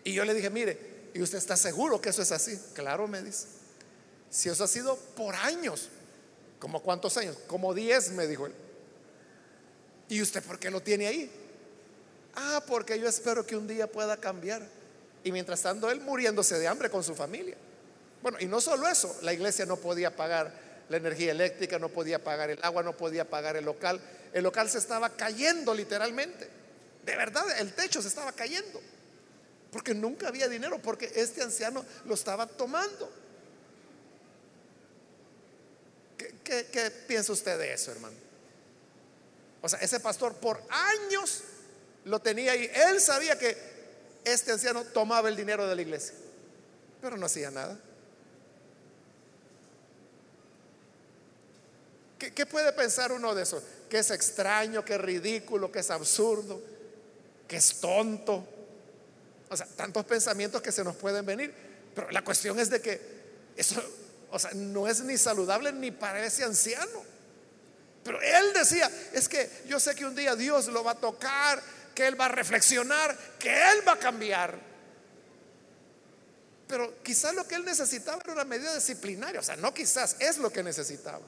Y 0.03 0.13
yo 0.13 0.23
le 0.23 0.33
dije, 0.33 0.49
mire, 0.49 1.09
¿y 1.13 1.21
usted 1.21 1.37
está 1.37 1.57
seguro 1.57 1.99
que 1.99 2.09
eso 2.09 2.21
es 2.21 2.31
así? 2.31 2.57
Claro, 2.73 3.07
me 3.07 3.21
dice. 3.21 3.47
Si 4.29 4.47
eso 4.47 4.63
ha 4.63 4.67
sido 4.67 4.95
por 4.95 5.35
años. 5.35 5.89
¿Como 6.59 6.81
cuántos 6.81 7.17
años? 7.17 7.37
Como 7.47 7.73
10, 7.73 8.11
me 8.11 8.25
dijo 8.27 8.45
él. 8.45 8.53
¿Y 10.09 10.21
usted 10.21 10.41
por 10.43 10.59
qué 10.59 10.71
lo 10.71 10.81
tiene 10.81 11.07
ahí? 11.07 11.31
Ah, 12.35 12.63
porque 12.65 12.99
yo 12.99 13.07
espero 13.07 13.45
que 13.45 13.57
un 13.57 13.67
día 13.67 13.87
pueda 13.87 14.17
cambiar. 14.17 14.61
Y 15.23 15.31
mientras 15.31 15.61
tanto, 15.61 15.89
él 15.91 15.99
muriéndose 15.99 16.57
de 16.57 16.67
hambre 16.67 16.89
con 16.89 17.03
su 17.03 17.15
familia. 17.15 17.57
Bueno, 18.21 18.37
y 18.39 18.45
no 18.45 18.61
solo 18.61 18.87
eso, 18.87 19.13
la 19.21 19.33
iglesia 19.33 19.65
no 19.65 19.77
podía 19.77 20.15
pagar 20.15 20.53
la 20.89 20.97
energía 20.97 21.31
eléctrica, 21.31 21.79
no 21.79 21.89
podía 21.89 22.23
pagar 22.23 22.49
el 22.49 22.59
agua, 22.63 22.83
no 22.83 22.95
podía 22.95 23.29
pagar 23.29 23.57
el 23.57 23.65
local. 23.65 23.99
El 24.33 24.43
local 24.43 24.69
se 24.69 24.77
estaba 24.77 25.09
cayendo 25.09 25.73
literalmente. 25.73 26.49
De 27.05 27.15
verdad, 27.15 27.45
el 27.59 27.73
techo 27.73 28.01
se 28.01 28.07
estaba 28.07 28.31
cayendo. 28.31 28.81
Porque 29.71 29.93
nunca 29.93 30.27
había 30.27 30.47
dinero, 30.47 30.79
porque 30.81 31.11
este 31.15 31.41
anciano 31.41 31.85
lo 32.05 32.13
estaba 32.13 32.47
tomando. 32.47 33.11
¿Qué, 36.43 36.91
piensa 37.07 37.33
usted 37.33 37.57
de 37.57 37.73
eso, 37.73 37.91
hermano? 37.91 38.15
O 39.61 39.67
sea, 39.67 39.79
ese 39.79 39.99
pastor 39.99 40.33
por 40.35 40.61
años 40.69 41.43
lo 42.05 42.19
tenía 42.19 42.53
ahí. 42.53 42.71
Él 42.73 43.01
sabía 43.01 43.37
que 43.37 43.57
este 44.23 44.51
anciano 44.51 44.83
tomaba 44.85 45.27
el 45.29 45.35
dinero 45.35 45.67
de 45.67 45.75
la 45.75 45.81
iglesia, 45.81 46.13
pero 47.01 47.17
no 47.17 47.25
hacía 47.25 47.51
nada. 47.51 47.77
¿Qué, 52.17 52.33
¿Qué, 52.33 52.45
puede 52.45 52.73
pensar 52.73 53.11
uno 53.11 53.35
de 53.35 53.43
eso? 53.43 53.61
Que 53.89 53.99
es 53.99 54.11
extraño, 54.11 54.83
que 54.83 54.95
es 54.95 55.01
ridículo, 55.01 55.71
que 55.71 55.79
es 55.79 55.91
absurdo, 55.91 56.61
que 57.47 57.57
es 57.57 57.79
tonto. 57.79 58.47
O 59.49 59.55
sea, 59.55 59.67
tantos 59.75 60.05
pensamientos 60.05 60.61
que 60.61 60.71
se 60.71 60.83
nos 60.83 60.95
pueden 60.95 61.25
venir. 61.25 61.53
Pero 61.93 62.11
la 62.11 62.23
cuestión 62.23 62.59
es 62.59 62.69
de 62.69 62.81
que 62.81 63.01
eso 63.55 63.81
o 64.29 64.39
sea, 64.39 64.51
no 64.53 64.87
es 64.87 65.01
ni 65.01 65.17
saludable 65.17 65.71
ni 65.71 65.91
para 65.91 66.23
ese 66.25 66.43
anciano. 66.43 67.05
Pero 68.03 68.21
él 68.21 68.53
decía, 68.53 68.89
es 69.13 69.27
que 69.27 69.49
yo 69.67 69.79
sé 69.79 69.95
que 69.95 70.05
un 70.05 70.15
día 70.15 70.35
Dios 70.35 70.67
lo 70.67 70.83
va 70.83 70.91
a 70.91 70.95
tocar, 70.95 71.61
que 71.93 72.07
él 72.07 72.19
va 72.19 72.25
a 72.25 72.29
reflexionar, 72.29 73.17
que 73.39 73.49
él 73.49 73.87
va 73.87 73.93
a 73.93 73.99
cambiar. 73.99 74.59
Pero 76.67 77.01
quizás 77.03 77.33
lo 77.33 77.47
que 77.47 77.55
él 77.55 77.65
necesitaba 77.65 78.21
era 78.23 78.33
una 78.33 78.43
medida 78.43 78.73
disciplinaria, 78.75 79.39
o 79.39 79.43
sea, 79.43 79.55
no 79.55 79.73
quizás, 79.73 80.17
es 80.19 80.37
lo 80.37 80.51
que 80.51 80.63
necesitaba. 80.63 81.25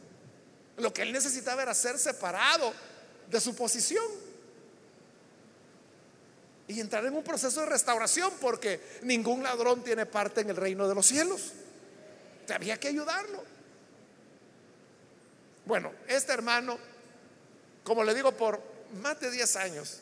Lo 0.80 0.94
que 0.94 1.02
él 1.02 1.12
necesitaba 1.12 1.62
era 1.62 1.74
ser 1.74 1.98
separado 1.98 2.74
de 3.30 3.40
su 3.40 3.56
posición 3.56 4.04
y 6.68 6.80
entrar 6.80 7.06
en 7.06 7.16
un 7.16 7.24
proceso 7.24 7.62
de 7.62 7.66
restauración 7.66 8.32
porque 8.40 9.00
ningún 9.02 9.44
ladrón 9.44 9.84
tiene 9.84 10.06
parte 10.06 10.42
en 10.42 10.52
el 10.52 10.56
reino 10.56 10.88
de 10.88 10.96
los 10.96 11.06
cielos. 11.06 11.52
Había 12.54 12.80
que 12.80 12.88
ayudarlo. 12.88 13.44
Bueno, 15.66 15.92
este 16.08 16.32
hermano, 16.32 16.80
como 17.84 18.04
le 18.04 18.16
digo, 18.16 18.32
por 18.32 18.62
más 19.02 19.20
de 19.20 19.30
10 19.30 19.56
años 19.58 20.00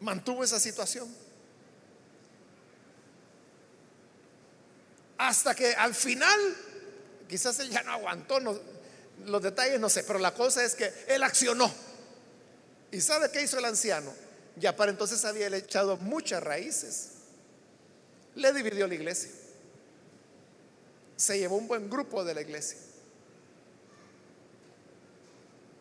mantuvo 0.00 0.44
esa 0.44 0.60
situación. 0.60 1.08
Hasta 5.16 5.54
que 5.54 5.74
al 5.74 5.94
final, 5.94 6.38
quizás 7.28 7.58
él 7.60 7.70
ya 7.70 7.82
no 7.82 7.92
aguantó, 7.92 8.40
los 9.26 9.42
detalles 9.42 9.80
no 9.80 9.88
sé, 9.88 10.04
pero 10.04 10.18
la 10.18 10.34
cosa 10.34 10.64
es 10.64 10.74
que 10.74 10.92
él 11.08 11.22
accionó. 11.22 11.70
¿Y 12.90 13.00
sabe 13.00 13.30
qué 13.30 13.42
hizo 13.42 13.58
el 13.58 13.64
anciano? 13.64 14.12
Ya 14.56 14.76
para 14.76 14.90
entonces 14.90 15.24
había 15.24 15.48
echado 15.48 15.96
muchas 15.96 16.42
raíces. 16.42 17.10
Le 18.34 18.52
dividió 18.52 18.86
la 18.86 18.94
iglesia. 18.94 19.30
Se 21.16 21.38
llevó 21.38 21.56
un 21.56 21.68
buen 21.68 21.88
grupo 21.88 22.24
de 22.24 22.34
la 22.34 22.40
iglesia 22.40 22.78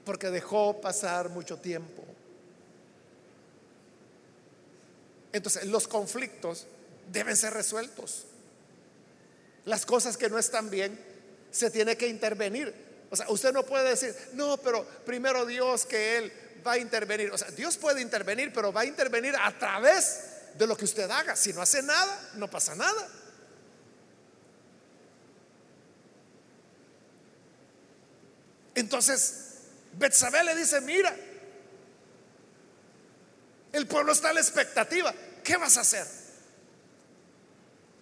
porque 0.06 0.30
dejó 0.30 0.82
pasar 0.82 1.30
mucho 1.30 1.58
tiempo. 1.58 2.04
Entonces, 5.32 5.65
los 5.65 5.88
conflictos 5.88 6.67
deben 7.12 7.36
ser 7.36 7.54
resueltos. 7.54 8.26
Las 9.65 9.86
cosas 9.86 10.17
que 10.17 10.30
no 10.30 10.38
están 10.38 10.69
bien, 10.69 11.00
se 11.52 11.72
tiene 11.72 11.96
que 11.96 12.08
intervenir. 12.08 12.74
O 13.13 13.15
sea, 13.15 13.30
usted 13.30 13.54
no 13.54 13.63
puede 13.63 13.91
decir, 13.91 14.15
no, 14.34 14.58
pero 14.58 14.84
primero 15.06 15.45
Dios 15.45 15.86
que 15.86 16.17
Él 16.17 16.34
va 16.65 16.71
a 16.71 16.78
intervenir. 16.80 17.30
O 17.30 17.38
sea, 17.38 17.52
Dios 17.52 17.78
puede 17.78 18.02
intervenir, 18.02 18.52
pero 18.52 18.73
va 18.73 18.82
a 18.82 18.86
intervenir 18.86 19.36
a 19.39 19.56
través 19.56 20.32
de 20.56 20.65
lo 20.65 20.76
que 20.76 20.86
usted 20.86 21.08
haga. 21.12 21.36
Si 21.36 21.54
no 21.54 21.62
hace 21.62 21.84
nada, 21.84 22.32
no 22.38 22.49
pasa 22.49 22.73
nada. 22.73 23.08
Entonces, 28.73 29.58
Betsabé 29.91 30.43
le 30.43 30.56
dice, 30.56 30.82
mira, 30.82 31.15
el 33.73 33.86
pueblo 33.86 34.12
está 34.12 34.32
a 34.32 34.34
la 34.34 34.39
expectativa, 34.39 35.13
¿qué 35.43 35.56
vas 35.58 35.78
a 35.78 35.82
hacer? 35.82 36.08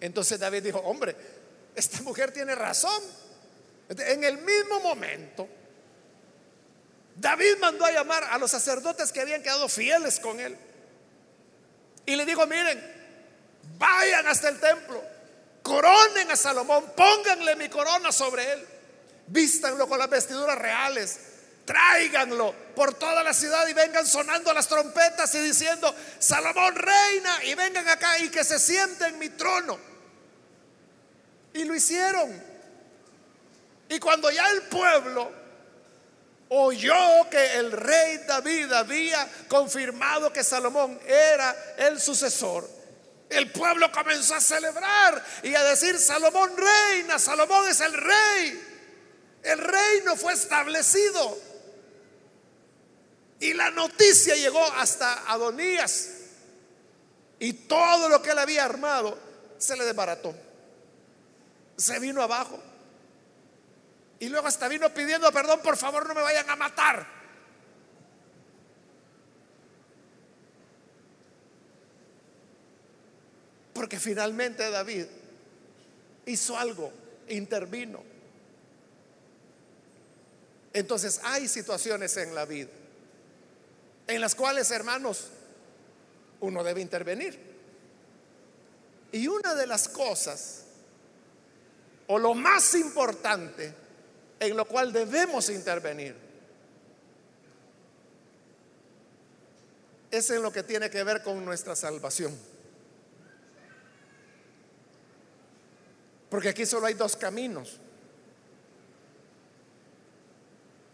Entonces 0.00 0.40
David 0.40 0.62
dijo, 0.62 0.78
hombre, 0.78 1.14
esta 1.74 2.00
mujer 2.00 2.32
tiene 2.32 2.54
razón. 2.54 3.02
En 3.88 4.24
el 4.24 4.38
mismo 4.38 4.80
momento, 4.80 5.48
David 7.16 7.56
mandó 7.60 7.84
a 7.84 7.92
llamar 7.92 8.24
a 8.24 8.38
los 8.38 8.50
sacerdotes 8.50 9.12
que 9.12 9.20
habían 9.20 9.42
quedado 9.42 9.68
fieles 9.68 10.18
con 10.18 10.40
él. 10.40 10.56
Y 12.06 12.16
le 12.16 12.24
dijo, 12.24 12.46
miren, 12.46 12.80
vayan 13.78 14.26
hasta 14.26 14.48
el 14.48 14.58
templo, 14.58 15.02
coronen 15.62 16.30
a 16.30 16.36
Salomón, 16.36 16.92
pónganle 16.96 17.56
mi 17.56 17.68
corona 17.68 18.10
sobre 18.10 18.52
él, 18.52 18.66
vístanlo 19.26 19.86
con 19.88 19.98
las 19.98 20.08
vestiduras 20.08 20.58
reales 20.58 21.20
tráiganlo 21.64 22.54
por 22.74 22.94
toda 22.94 23.22
la 23.22 23.32
ciudad 23.32 23.66
y 23.68 23.72
vengan 23.72 24.06
sonando 24.06 24.52
las 24.52 24.68
trompetas 24.68 25.34
y 25.34 25.40
diciendo, 25.40 25.94
Salomón 26.18 26.74
reina, 26.74 27.44
y 27.44 27.54
vengan 27.54 27.88
acá 27.88 28.18
y 28.18 28.28
que 28.30 28.44
se 28.44 28.58
siente 28.58 29.06
en 29.06 29.18
mi 29.18 29.28
trono. 29.30 29.78
Y 31.54 31.64
lo 31.64 31.74
hicieron. 31.74 32.51
Y 33.92 34.00
cuando 34.00 34.30
ya 34.30 34.50
el 34.52 34.62
pueblo 34.62 35.30
oyó 36.48 37.28
que 37.30 37.56
el 37.56 37.70
rey 37.72 38.20
David 38.26 38.72
había 38.72 39.30
confirmado 39.48 40.32
que 40.32 40.42
Salomón 40.42 40.98
era 41.06 41.74
el 41.76 42.00
sucesor, 42.00 42.66
el 43.28 43.52
pueblo 43.52 43.92
comenzó 43.92 44.34
a 44.34 44.40
celebrar 44.40 45.22
y 45.42 45.54
a 45.54 45.62
decir, 45.64 45.98
Salomón 45.98 46.52
reina, 46.56 47.18
Salomón 47.18 47.68
es 47.68 47.82
el 47.82 47.92
rey. 47.92 48.62
El 49.42 49.58
reino 49.58 50.16
fue 50.16 50.32
establecido. 50.32 51.38
Y 53.40 53.52
la 53.52 53.70
noticia 53.72 54.36
llegó 54.36 54.64
hasta 54.72 55.30
Adonías. 55.30 56.08
Y 57.40 57.52
todo 57.52 58.08
lo 58.08 58.22
que 58.22 58.30
él 58.30 58.38
había 58.38 58.64
armado 58.64 59.18
se 59.58 59.76
le 59.76 59.84
desbarató. 59.84 60.34
Se 61.76 61.98
vino 61.98 62.22
abajo. 62.22 62.71
Y 64.22 64.28
luego 64.28 64.46
hasta 64.46 64.68
vino 64.68 64.88
pidiendo 64.94 65.32
perdón, 65.32 65.58
por 65.64 65.76
favor 65.76 66.06
no 66.06 66.14
me 66.14 66.22
vayan 66.22 66.48
a 66.48 66.54
matar. 66.54 67.04
Porque 73.74 73.98
finalmente 73.98 74.70
David 74.70 75.06
hizo 76.26 76.56
algo, 76.56 76.92
intervino. 77.30 78.00
Entonces 80.72 81.20
hay 81.24 81.48
situaciones 81.48 82.16
en 82.16 82.32
la 82.32 82.44
vida 82.44 82.70
en 84.06 84.20
las 84.20 84.36
cuales, 84.36 84.70
hermanos, 84.70 85.30
uno 86.38 86.62
debe 86.62 86.80
intervenir. 86.80 87.40
Y 89.10 89.26
una 89.26 89.56
de 89.56 89.66
las 89.66 89.88
cosas, 89.88 90.62
o 92.06 92.20
lo 92.20 92.34
más 92.34 92.76
importante, 92.76 93.81
en 94.42 94.56
lo 94.56 94.64
cual 94.64 94.92
debemos 94.92 95.48
intervenir, 95.50 96.16
es 100.10 100.30
en 100.30 100.42
lo 100.42 100.52
que 100.52 100.62
tiene 100.62 100.90
que 100.90 101.04
ver 101.04 101.22
con 101.22 101.44
nuestra 101.44 101.76
salvación. 101.76 102.36
Porque 106.28 106.48
aquí 106.48 106.66
solo 106.66 106.86
hay 106.86 106.94
dos 106.94 107.16
caminos. 107.16 107.78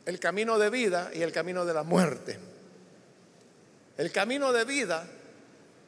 El 0.05 0.21
camino 0.21 0.59
de 0.59 0.69
vida 0.69 1.11
y 1.15 1.23
el 1.23 1.33
camino 1.33 1.65
de 1.65 1.75
la 1.75 1.83
muerte. 1.83 2.39
El 3.97 4.13
camino 4.13 4.53
de 4.53 4.65
vida 4.65 5.09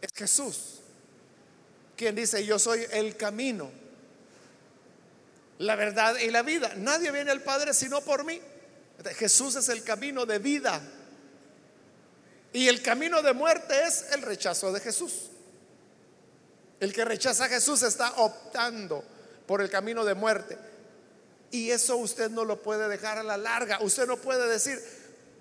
es 0.00 0.10
Jesús, 0.14 0.80
quien 1.96 2.14
dice, 2.14 2.44
yo 2.44 2.58
soy 2.58 2.84
el 2.90 3.16
camino, 3.16 3.70
la 5.60 5.76
verdad 5.76 6.16
y 6.16 6.30
la 6.30 6.42
vida. 6.42 6.72
Nadie 6.76 7.10
viene 7.10 7.30
al 7.30 7.42
Padre 7.42 7.74
sino 7.74 8.00
por 8.00 8.24
mí. 8.24 8.40
Jesús 9.16 9.56
es 9.56 9.68
el 9.68 9.82
camino 9.82 10.24
de 10.24 10.38
vida. 10.38 10.80
Y 12.52 12.68
el 12.68 12.82
camino 12.82 13.22
de 13.22 13.32
muerte 13.34 13.74
es 13.86 14.06
el 14.12 14.22
rechazo 14.22 14.72
de 14.72 14.80
Jesús. 14.80 15.30
El 16.80 16.94
que 16.94 17.04
rechaza 17.04 17.44
a 17.44 17.48
Jesús 17.48 17.82
está 17.82 18.10
optando 18.16 19.04
por 19.46 19.60
el 19.60 19.68
camino 19.68 20.04
de 20.04 20.14
muerte. 20.14 20.56
Y 21.50 21.70
eso 21.70 21.98
usted 21.98 22.30
no 22.30 22.44
lo 22.44 22.62
puede 22.62 22.88
dejar 22.88 23.18
a 23.18 23.22
la 23.22 23.36
larga. 23.36 23.80
Usted 23.82 24.06
no 24.06 24.16
puede 24.16 24.48
decir, 24.48 24.82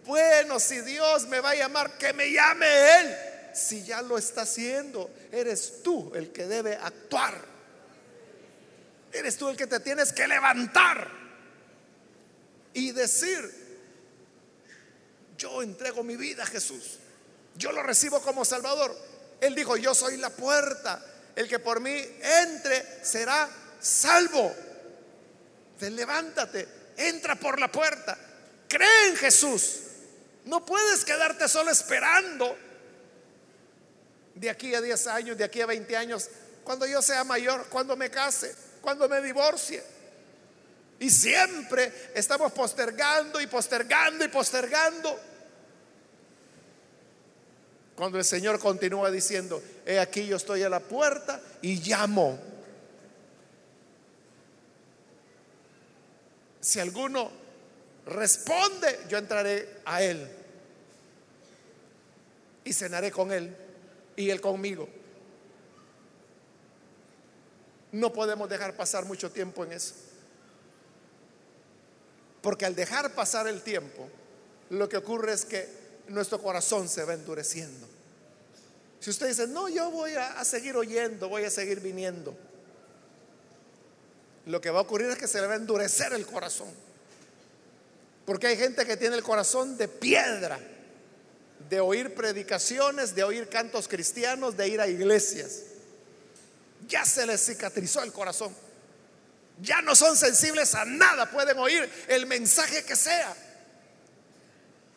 bueno, 0.05 0.59
si 0.59 0.81
Dios 0.81 1.27
me 1.27 1.39
va 1.39 1.51
a 1.51 1.55
llamar, 1.55 1.97
que 1.97 2.11
me 2.11 2.29
llame 2.29 2.67
Él. 2.99 3.15
Si 3.53 3.83
ya 3.85 4.01
lo 4.01 4.17
está 4.17 4.41
haciendo, 4.41 5.09
eres 5.31 5.81
tú 5.81 6.11
el 6.13 6.31
que 6.33 6.45
debe 6.45 6.75
actuar. 6.75 7.48
Eres 9.11 9.37
tú 9.37 9.49
el 9.49 9.57
que 9.57 9.67
te 9.67 9.79
tienes 9.79 10.13
que 10.13 10.27
levantar 10.27 11.09
y 12.73 12.91
decir, 12.91 13.51
yo 15.37 15.61
entrego 15.61 16.03
mi 16.03 16.15
vida 16.15 16.43
a 16.43 16.47
Jesús. 16.47 16.99
Yo 17.55 17.71
lo 17.71 17.83
recibo 17.83 18.21
como 18.21 18.45
Salvador. 18.45 18.95
Él 19.41 19.55
dijo, 19.55 19.77
yo 19.77 19.95
soy 19.95 20.17
la 20.17 20.29
puerta. 20.29 21.03
El 21.35 21.47
que 21.47 21.59
por 21.59 21.79
mí 21.79 21.95
entre 22.43 23.03
será 23.03 23.49
salvo. 23.79 24.53
Te 25.77 25.89
levántate, 25.89 26.67
entra 26.97 27.35
por 27.35 27.59
la 27.59 27.71
puerta. 27.71 28.17
Cree 28.67 29.09
en 29.09 29.15
Jesús 29.15 29.79
no 30.49 30.65
puedes 30.65 31.05
quedarte 31.05 31.47
solo 31.47 31.69
esperando 31.71 32.57
de 34.35 34.49
aquí 34.49 34.73
a 34.73 34.81
10 34.81 35.07
años, 35.07 35.37
de 35.37 35.43
aquí 35.43 35.61
a 35.61 35.65
20 35.65 35.95
años, 35.95 36.27
cuando 36.63 36.85
yo 36.87 37.01
sea 37.01 37.23
mayor, 37.23 37.67
cuando 37.69 37.95
me 37.95 38.09
case, 38.09 38.55
cuando 38.81 39.07
me 39.07 39.21
divorcie. 39.21 39.83
Y 40.99 41.09
siempre 41.09 42.11
estamos 42.13 42.51
postergando 42.51 43.39
y 43.39 43.47
postergando 43.47 44.25
y 44.25 44.27
postergando. 44.27 45.19
Cuando 47.95 48.17
el 48.17 48.25
Señor 48.25 48.59
continúa 48.59 49.09
diciendo, 49.11 49.61
he 49.85 49.99
aquí 49.99 50.25
yo 50.25 50.37
estoy 50.37 50.63
a 50.63 50.69
la 50.69 50.79
puerta 50.79 51.41
y 51.61 51.77
llamo. 51.77 52.39
Si 56.61 56.79
alguno 56.79 57.31
responde, 58.05 58.99
yo 59.09 59.17
entraré 59.17 59.81
a 59.85 60.03
él 60.03 60.29
y 62.63 62.73
cenaré 62.73 63.11
con 63.11 63.31
él 63.31 63.55
y 64.15 64.29
él 64.29 64.41
conmigo. 64.41 64.87
No 67.91 68.13
podemos 68.13 68.49
dejar 68.49 68.75
pasar 68.75 69.05
mucho 69.05 69.31
tiempo 69.31 69.63
en 69.63 69.73
eso. 69.73 69.95
Porque 72.41 72.65
al 72.65 72.75
dejar 72.75 73.13
pasar 73.13 73.47
el 73.47 73.61
tiempo, 73.61 74.07
lo 74.69 74.87
que 74.87 74.97
ocurre 74.97 75.33
es 75.33 75.45
que 75.45 75.67
nuestro 76.07 76.41
corazón 76.41 76.87
se 76.87 77.03
va 77.03 77.13
endureciendo. 77.13 77.87
Si 78.99 79.09
usted 79.09 79.27
dice, 79.27 79.47
no, 79.47 79.69
yo 79.69 79.91
voy 79.91 80.13
a, 80.13 80.43
seguir 80.43 80.75
oyendo, 80.75 81.29
voy 81.29 81.45
a 81.45 81.49
seguir 81.49 81.79
viniendo, 81.79 82.35
lo 84.45 84.59
que 84.59 84.69
va 84.69 84.79
a 84.79 84.81
ocurrir 84.81 85.09
es 85.09 85.17
que 85.17 85.27
se 85.27 85.39
le 85.39 85.47
va 85.47 85.53
a 85.53 85.57
endurecer 85.57 86.13
el 86.13 86.25
corazón. 86.25 86.69
Porque 88.25 88.47
hay 88.47 88.57
gente 88.57 88.85
que 88.85 88.97
tiene 88.97 89.15
el 89.15 89.23
corazón 89.23 89.77
de 89.77 89.87
piedra, 89.87 90.59
de 91.69 91.79
oír 91.79 92.13
predicaciones, 92.13 93.15
de 93.15 93.23
oír 93.23 93.47
cantos 93.47 93.87
cristianos, 93.87 94.57
de 94.57 94.67
ir 94.67 94.81
a 94.81 94.87
iglesias. 94.87 95.63
Ya 96.89 97.05
se 97.05 97.25
les 97.25 97.45
cicatrizó 97.45 98.01
el 98.01 98.11
corazón. 98.11 98.53
Ya 99.61 99.81
no 99.81 99.95
son 99.95 100.17
sensibles 100.17 100.73
a 100.73 100.85
nada, 100.85 101.29
pueden 101.29 101.57
oír 101.59 101.89
el 102.07 102.25
mensaje 102.25 102.83
que 102.83 102.95
sea, 102.95 103.35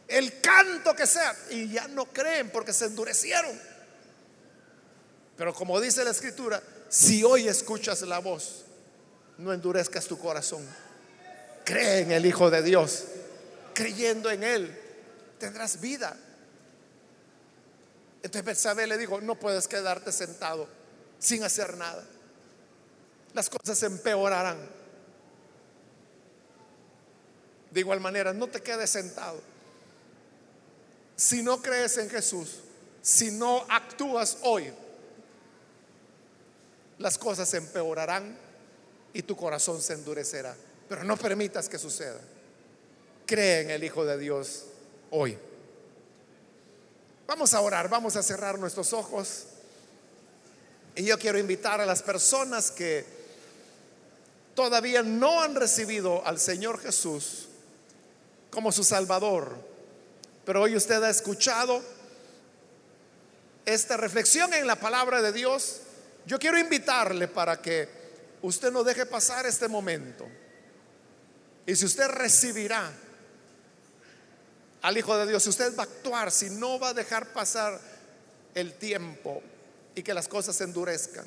el 0.07 0.40
canto 0.40 0.95
que 0.95 1.07
sea, 1.07 1.36
y 1.51 1.68
ya 1.68 1.88
no 1.88 2.07
creen 2.07 2.51
porque 2.51 2.72
se 2.72 2.86
endurecieron. 2.86 3.61
Pero 5.36 5.53
como 5.53 5.80
dice 5.80 6.05
la 6.05 6.12
escritura, 6.12 6.62
si 6.88 7.24
hoy 7.24 7.49
escuchas 7.49 8.03
la 8.03 8.20
voz, 8.20 8.64
no 9.38 9.53
endurezcas 9.53 10.07
tu 10.07 10.16
corazón. 10.18 10.64
Cree 11.64 12.01
en 12.01 12.12
el 12.12 12.24
Hijo 12.24 12.51
de 12.51 12.62
Dios. 12.62 13.05
Creyendo 13.74 14.30
en 14.30 14.45
Él, 14.45 14.80
tendrás 15.38 15.80
vida. 15.80 16.16
Entonces 18.22 18.45
Betsabé 18.45 18.86
le 18.86 18.97
dijo, 18.97 19.20
no 19.20 19.34
puedes 19.34 19.66
quedarte 19.66 20.12
sentado 20.12 20.81
sin 21.22 21.44
hacer 21.44 21.76
nada 21.76 22.04
las 23.34 23.48
cosas 23.48 23.82
empeorarán. 23.82 24.58
De 27.70 27.80
igual 27.80 28.00
manera, 28.00 28.32
no 28.32 28.48
te 28.48 28.60
quedes 28.60 28.90
sentado. 28.90 29.40
Si 31.16 31.42
no 31.42 31.62
crees 31.62 31.96
en 31.98 32.10
Jesús, 32.10 32.58
si 33.00 33.30
no 33.30 33.64
actúas 33.68 34.38
hoy, 34.42 34.72
las 36.98 37.16
cosas 37.16 37.52
empeorarán 37.54 38.36
y 39.12 39.22
tu 39.22 39.36
corazón 39.36 39.80
se 39.80 39.94
endurecerá. 39.94 40.54
Pero 40.88 41.04
no 41.04 41.16
permitas 41.16 41.68
que 41.68 41.78
suceda. 41.78 42.20
Cree 43.24 43.62
en 43.62 43.70
el 43.70 43.84
Hijo 43.84 44.04
de 44.04 44.18
Dios 44.18 44.66
hoy. 45.10 45.38
Vamos 47.26 47.54
a 47.54 47.60
orar, 47.62 47.88
vamos 47.88 48.16
a 48.16 48.22
cerrar 48.22 48.58
nuestros 48.58 48.92
ojos. 48.92 49.46
Y 50.95 51.05
yo 51.05 51.18
quiero 51.18 51.38
invitar 51.38 51.80
a 51.80 51.86
las 51.86 52.03
personas 52.03 52.70
que 52.70 53.05
todavía 54.55 55.03
no 55.03 55.43
han 55.43 55.55
recibido 55.55 56.24
al 56.26 56.38
Señor 56.38 56.80
Jesús 56.80 57.49
como 58.51 58.70
su 58.70 58.84
Salvador, 58.84 59.57
pero 60.45 60.62
hoy 60.62 60.76
usted 60.76 61.03
ha 61.03 61.09
escuchado 61.09 61.82
esta 63.64 63.97
reflexión 63.97 64.53
en 64.53 64.66
la 64.66 64.76
palabra 64.76 65.22
de 65.22 65.32
Dios, 65.32 65.80
yo 66.26 66.38
quiero 66.38 66.59
invitarle 66.59 67.28
para 67.28 67.62
que 67.62 67.88
usted 68.43 68.70
no 68.70 68.84
deje 68.84 69.07
pasar 69.07 69.47
este 69.47 69.68
momento. 69.68 70.28
Y 71.64 71.74
si 71.74 71.86
usted 71.86 72.09
recibirá 72.09 72.93
al 74.82 74.99
Hijo 74.99 75.16
de 75.16 75.28
Dios, 75.28 75.45
si 75.45 75.49
usted 75.49 75.74
va 75.76 75.84
a 75.84 75.86
actuar, 75.86 76.30
si 76.30 76.51
no 76.51 76.78
va 76.78 76.88
a 76.88 76.95
dejar 76.95 77.32
pasar 77.32 77.80
el 78.55 78.74
tiempo 78.74 79.43
y 79.95 80.03
que 80.03 80.14
las 80.14 80.28
cosas 80.28 80.57
se 80.57 80.64
endurezcan, 80.64 81.26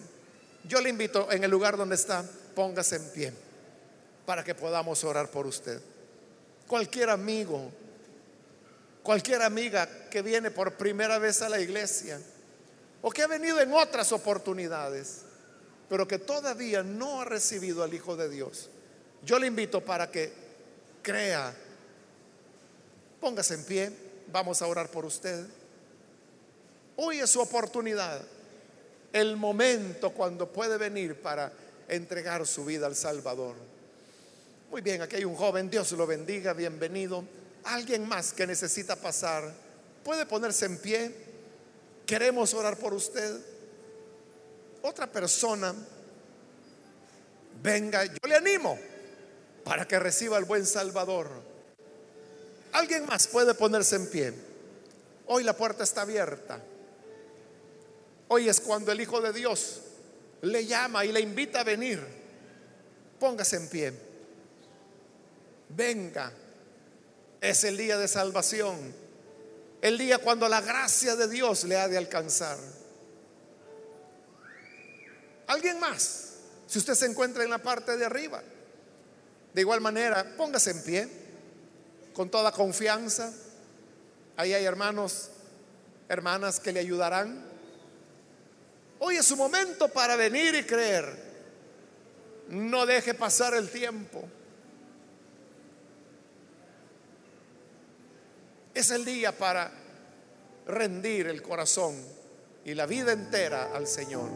yo 0.64 0.82
le 0.82 0.90
invito 0.90 1.32
en 1.32 1.44
el 1.44 1.52
lugar 1.52 1.78
donde 1.78 1.96
está, 1.96 2.24
póngase 2.56 2.96
en 2.96 3.10
pie 3.10 3.34
para 4.26 4.44
que 4.44 4.56
podamos 4.56 5.04
orar 5.04 5.30
por 5.30 5.46
usted. 5.46 5.80
Cualquier 6.68 7.12
amigo, 7.12 7.70
cualquier 9.04 9.44
amiga 9.44 9.88
que 10.10 10.22
viene 10.22 10.50
por 10.50 10.74
primera 10.74 11.20
vez 11.20 11.42
a 11.42 11.50
la 11.50 11.60
iglesia 11.60 12.20
o 13.02 13.12
que 13.12 13.22
ha 13.22 13.28
venido 13.28 13.62
en 13.62 13.72
otras 13.72 14.12
oportunidades, 14.12 15.22
pero 15.88 16.08
que 16.08 16.18
todavía 16.18 16.82
no 16.82 17.22
ha 17.22 17.26
recibido 17.26 17.84
al 17.84 17.94
Hijo 17.94 18.16
de 18.16 18.30
Dios, 18.30 18.70
yo 19.24 19.38
le 19.38 19.48
invito 19.48 19.82
para 19.82 20.10
que 20.10 20.34
crea. 21.04 21.54
Póngase 23.22 23.54
en 23.54 23.64
pie, 23.64 23.92
vamos 24.32 24.62
a 24.62 24.68
orar 24.68 24.90
por 24.90 25.06
usted. 25.06 25.46
Hoy 26.96 27.20
es 27.20 27.30
su 27.30 27.40
oportunidad, 27.40 28.22
el 29.16 29.38
momento 29.38 30.10
cuando 30.10 30.52
puede 30.52 30.78
venir 30.78 31.22
para 31.22 31.50
entregar 31.88 32.46
su 32.46 32.66
vida 32.66 32.86
al 32.86 32.98
Salvador. 32.98 33.56
Muy 34.70 34.82
bien, 34.82 35.02
aquí 35.02 35.16
hay 35.16 35.24
un 35.24 35.36
joven, 35.36 35.70
Dios 35.70 35.94
lo 35.94 36.06
bendiga, 36.06 36.52
bienvenido. 36.52 37.24
Alguien 37.64 38.06
más 38.10 38.34
que 38.34 38.46
necesita 38.46 38.98
pasar, 38.98 39.54
puede 40.04 40.26
ponerse 40.26 40.66
en 40.66 40.78
pie. 40.80 41.16
Queremos 42.06 42.54
orar 42.54 42.78
por 42.78 42.94
usted. 42.94 43.40
Otra 44.82 45.08
persona, 45.08 45.74
venga, 47.64 48.04
yo 48.04 48.28
le 48.28 48.36
animo 48.36 48.78
para 49.64 49.88
que 49.88 49.98
reciba 49.98 50.38
el 50.38 50.44
buen 50.44 50.66
Salvador. 50.66 51.30
Alguien 52.74 53.06
más 53.06 53.28
puede 53.28 53.54
ponerse 53.54 53.96
en 53.96 54.10
pie. 54.10 54.34
Hoy 55.28 55.46
la 55.46 55.56
puerta 55.56 55.86
está 55.86 56.02
abierta. 56.02 56.60
Hoy 58.28 58.50
es 58.50 58.60
cuando 58.60 58.92
el 58.92 59.02
Hijo 59.02 59.22
de 59.22 59.34
Dios 59.34 59.82
le 60.42 60.66
llama 60.66 61.06
y 61.06 61.12
le 61.12 61.20
invita 61.20 61.62
a 61.62 61.64
venir, 61.64 62.04
póngase 63.20 63.58
en 63.58 63.70
pie. 63.70 63.94
Venga, 65.70 66.32
es 67.42 67.64
el 67.64 67.78
día 67.78 67.98
de 67.98 68.08
salvación, 68.08 68.94
el 69.82 69.98
día 69.98 70.18
cuando 70.20 70.48
la 70.48 70.62
gracia 70.62 71.16
de 71.16 71.28
Dios 71.28 71.64
le 71.66 71.78
ha 71.78 71.88
de 71.88 71.98
alcanzar. 71.98 72.58
¿Alguien 75.48 75.80
más? 75.80 76.34
Si 76.68 76.80
usted 76.80 76.96
se 76.96 77.06
encuentra 77.06 77.44
en 77.44 77.50
la 77.50 77.60
parte 77.60 77.96
de 77.96 78.06
arriba, 78.06 78.42
de 79.54 79.62
igual 79.62 79.80
manera, 79.80 80.36
póngase 80.36 80.72
en 80.72 80.84
pie, 80.84 81.10
con 82.14 82.30
toda 82.30 82.52
confianza. 82.52 83.32
Ahí 84.38 84.54
hay 84.54 84.66
hermanos, 84.66 85.30
hermanas 86.10 86.60
que 86.60 86.72
le 86.72 86.80
ayudarán. 86.80 87.55
Hoy 89.00 89.18
es 89.18 89.26
su 89.26 89.36
momento 89.36 89.90
para 89.90 90.16
venir 90.16 90.56
y 90.56 90.64
creer. 90.64 91.26
No 92.50 92.86
deje 92.86 93.14
pasar 93.14 93.54
el 93.54 93.70
tiempo. 93.70 94.24
Es 98.74 98.92
el 98.92 99.06
día 99.06 99.38
para 99.38 99.72
rendir 100.68 101.28
el 101.28 101.42
corazón 101.42 101.96
y 102.64 102.74
la 102.74 102.86
vida 102.86 103.12
entera 103.12 103.72
al 103.74 103.88
Señor. 103.88 104.30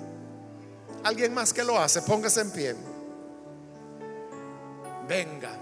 Alguien 1.04 1.34
más 1.34 1.54
que 1.54 1.64
lo 1.64 1.78
hace, 1.78 2.02
póngase 2.02 2.42
en 2.42 2.52
pie. 2.52 2.76
Venga. 5.08 5.58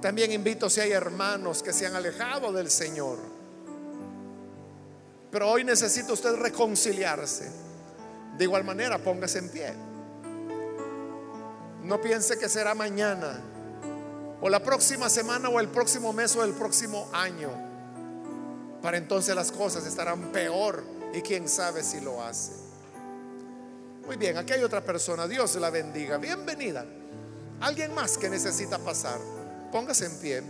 También 0.00 0.32
invito 0.32 0.68
si 0.70 0.80
hay 0.80 0.92
hermanos 0.92 1.62
que 1.62 1.72
se 1.72 1.86
han 1.86 1.96
alejado 1.96 2.52
del 2.52 2.70
Señor 2.70 3.35
pero 5.36 5.50
hoy 5.50 5.64
necesita 5.64 6.14
usted 6.14 6.34
reconciliarse. 6.36 7.50
De 8.38 8.44
igual 8.44 8.64
manera, 8.64 8.96
póngase 8.96 9.40
en 9.40 9.50
pie. 9.50 9.70
No 11.82 12.00
piense 12.00 12.38
que 12.38 12.48
será 12.48 12.74
mañana, 12.74 13.38
o 14.40 14.48
la 14.48 14.60
próxima 14.60 15.10
semana, 15.10 15.50
o 15.50 15.60
el 15.60 15.68
próximo 15.68 16.14
mes, 16.14 16.34
o 16.36 16.42
el 16.42 16.54
próximo 16.54 17.10
año. 17.12 17.50
Para 18.80 18.96
entonces 18.96 19.36
las 19.36 19.52
cosas 19.52 19.84
estarán 19.84 20.32
peor 20.32 20.82
y 21.12 21.20
quién 21.20 21.50
sabe 21.50 21.82
si 21.82 22.00
lo 22.00 22.22
hace. 22.22 22.52
Muy 24.06 24.16
bien, 24.16 24.38
aquí 24.38 24.54
hay 24.54 24.62
otra 24.62 24.80
persona. 24.80 25.28
Dios 25.28 25.54
la 25.56 25.68
bendiga. 25.68 26.16
Bienvenida. 26.16 26.86
Alguien 27.60 27.92
más 27.92 28.16
que 28.16 28.30
necesita 28.30 28.78
pasar. 28.78 29.20
Póngase 29.70 30.06
en 30.06 30.18
pie. 30.18 30.42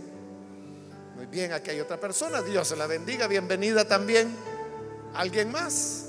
Muy 1.17 1.25
bien, 1.25 1.51
aquí 1.51 1.71
hay 1.71 1.81
otra 1.81 1.99
persona. 1.99 2.41
Dios 2.41 2.71
la 2.77 2.87
bendiga. 2.87 3.27
Bienvenida 3.27 3.85
también. 3.85 4.56
¿Alguien 5.17 5.51
más? 5.51 6.05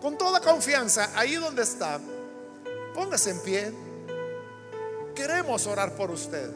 Con 0.00 0.18
toda 0.18 0.40
confianza, 0.40 1.10
ahí 1.14 1.36
donde 1.36 1.62
está, 1.62 2.00
póngase 2.94 3.30
en 3.30 3.40
pie. 3.40 3.72
Queremos 5.14 5.66
orar 5.66 5.94
por 5.94 6.10
usted. 6.10 6.50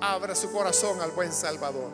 Abra 0.00 0.34
su 0.34 0.50
corazón 0.50 1.00
al 1.00 1.10
buen 1.10 1.32
Salvador. 1.32 1.90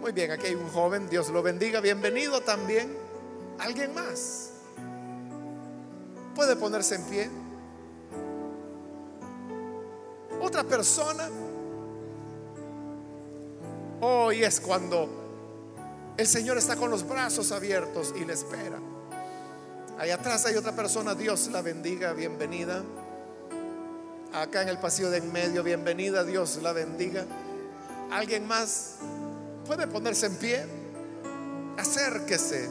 Muy 0.00 0.12
bien, 0.12 0.30
aquí 0.30 0.46
hay 0.46 0.54
un 0.54 0.68
joven, 0.70 1.08
Dios 1.08 1.30
lo 1.30 1.42
bendiga, 1.42 1.80
bienvenido 1.80 2.40
también. 2.42 2.96
¿Alguien 3.58 3.94
más? 3.94 4.50
¿Puede 6.34 6.54
ponerse 6.54 6.96
en 6.96 7.04
pie? 7.04 7.30
otra 10.54 10.62
persona. 10.62 11.28
Hoy 14.06 14.44
es 14.44 14.60
cuando 14.60 15.08
el 16.18 16.26
Señor 16.26 16.58
está 16.58 16.76
con 16.76 16.90
los 16.90 17.08
brazos 17.08 17.50
abiertos 17.52 18.12
y 18.14 18.26
le 18.26 18.34
espera. 18.34 18.78
Allá 19.98 20.16
atrás 20.16 20.44
hay 20.44 20.56
otra 20.56 20.76
persona, 20.76 21.14
Dios 21.14 21.48
la 21.50 21.62
bendiga, 21.62 22.12
bienvenida. 22.12 22.82
Acá 24.34 24.60
en 24.60 24.68
el 24.68 24.78
pasillo 24.78 25.08
de 25.08 25.16
en 25.16 25.32
medio, 25.32 25.62
bienvenida, 25.62 26.22
Dios 26.22 26.58
la 26.62 26.74
bendiga. 26.74 27.24
¿Alguien 28.10 28.46
más 28.46 28.96
puede 29.64 29.86
ponerse 29.86 30.26
en 30.26 30.36
pie? 30.36 30.66
Acérquese. 31.78 32.68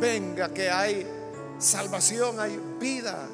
Venga, 0.00 0.48
que 0.48 0.70
hay 0.70 1.06
salvación, 1.60 2.40
hay 2.40 2.60
vida. 2.80 3.28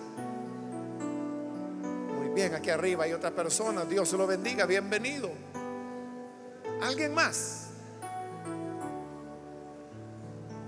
Muy 2.18 2.28
bien, 2.34 2.54
aquí 2.54 2.68
arriba 2.68 3.04
hay 3.04 3.14
otra 3.14 3.30
persona, 3.30 3.86
Dios 3.86 4.12
lo 4.12 4.26
bendiga, 4.26 4.66
bienvenido. 4.66 5.30
¿Alguien 6.80 7.14
más? 7.14 7.68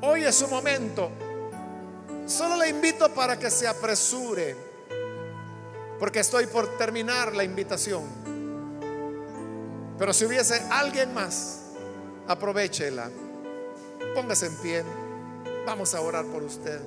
Hoy 0.03 0.25
es 0.25 0.35
su 0.35 0.49
momento. 0.49 1.11
Solo 2.27 2.57
le 2.57 2.69
invito 2.69 3.13
para 3.13 3.39
que 3.39 3.51
se 3.51 3.67
apresure, 3.67 4.57
porque 5.99 6.21
estoy 6.21 6.47
por 6.47 6.79
terminar 6.79 7.35
la 7.35 7.45
invitación. 7.45 8.05
Pero 9.99 10.13
si 10.13 10.25
hubiese 10.25 10.63
alguien 10.71 11.13
más, 11.13 11.61
aprovechela. 12.27 13.11
Póngase 14.15 14.47
en 14.47 14.57
pie. 14.57 14.85
Vamos 15.67 15.95
a 15.95 16.01
orar 16.01 16.25
por 16.25 16.43
usted. 16.43 16.81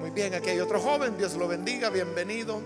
Muy 0.00 0.10
bien, 0.10 0.34
aquí 0.34 0.50
hay 0.50 0.60
otro 0.60 0.80
joven, 0.80 1.16
Dios 1.16 1.34
lo 1.34 1.46
bendiga, 1.46 1.90
bienvenido. 1.90 2.60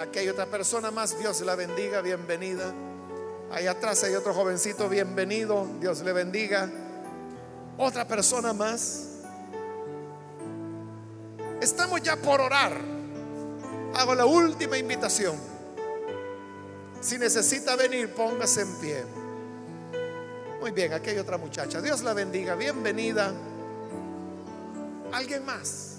Aquí 0.00 0.18
hay 0.18 0.28
otra 0.28 0.46
persona 0.46 0.90
más, 0.90 1.18
Dios 1.18 1.40
la 1.42 1.54
bendiga, 1.54 2.00
bienvenida. 2.00 2.74
Ahí 3.54 3.68
atrás 3.68 4.02
hay 4.02 4.16
otro 4.16 4.34
jovencito, 4.34 4.88
bienvenido, 4.88 5.68
Dios 5.78 6.00
le 6.00 6.12
bendiga. 6.12 6.68
Otra 7.78 8.04
persona 8.04 8.52
más. 8.52 9.20
Estamos 11.60 12.02
ya 12.02 12.16
por 12.16 12.40
orar. 12.40 12.76
Hago 13.94 14.16
la 14.16 14.26
última 14.26 14.76
invitación. 14.76 15.36
Si 17.00 17.16
necesita 17.16 17.76
venir, 17.76 18.12
póngase 18.12 18.62
en 18.62 18.74
pie. 18.80 19.04
Muy 20.60 20.72
bien, 20.72 20.92
aquí 20.92 21.10
hay 21.10 21.18
otra 21.18 21.38
muchacha. 21.38 21.80
Dios 21.80 22.02
la 22.02 22.12
bendiga. 22.12 22.56
Bienvenida. 22.56 23.32
¿Alguien 25.12 25.46
más? 25.46 25.98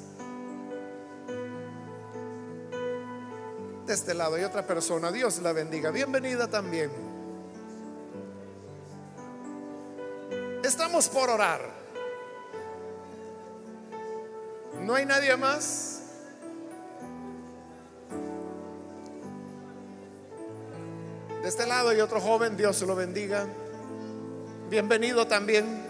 De 3.88 3.94
este 3.94 4.14
lado 4.14 4.36
hay 4.36 4.44
otra 4.44 4.68
persona. 4.68 5.10
Dios 5.10 5.40
la 5.40 5.54
bendiga. 5.54 5.90
Bienvenida 5.92 6.50
también. 6.50 7.05
Estamos 10.66 11.10
por 11.10 11.30
orar. 11.30 11.62
¿No 14.82 14.96
hay 14.96 15.06
nadie 15.06 15.38
más? 15.38 16.02
De 21.44 21.48
este 21.48 21.68
lado 21.68 21.90
hay 21.90 22.02
otro 22.02 22.20
joven, 22.20 22.58
Dios 22.58 22.82
lo 22.82 22.96
bendiga. 22.96 23.46
Bienvenido 24.68 25.28
también. 25.28 25.86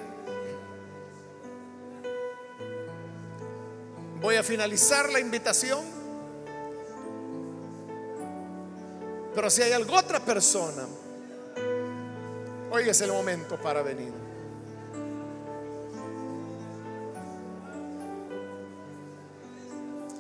Voy 4.20 4.36
a 4.36 4.44
finalizar 4.44 5.10
la 5.10 5.22
invitación. 5.22 5.86
Pero 9.34 9.50
si 9.50 9.62
hay 9.62 9.72
alguna 9.72 10.02
otra 10.02 10.20
persona, 10.20 10.86
hoy 12.72 12.90
es 12.90 13.00
el 13.00 13.14
momento 13.14 13.58
para 13.58 13.82
venir. 13.82 14.35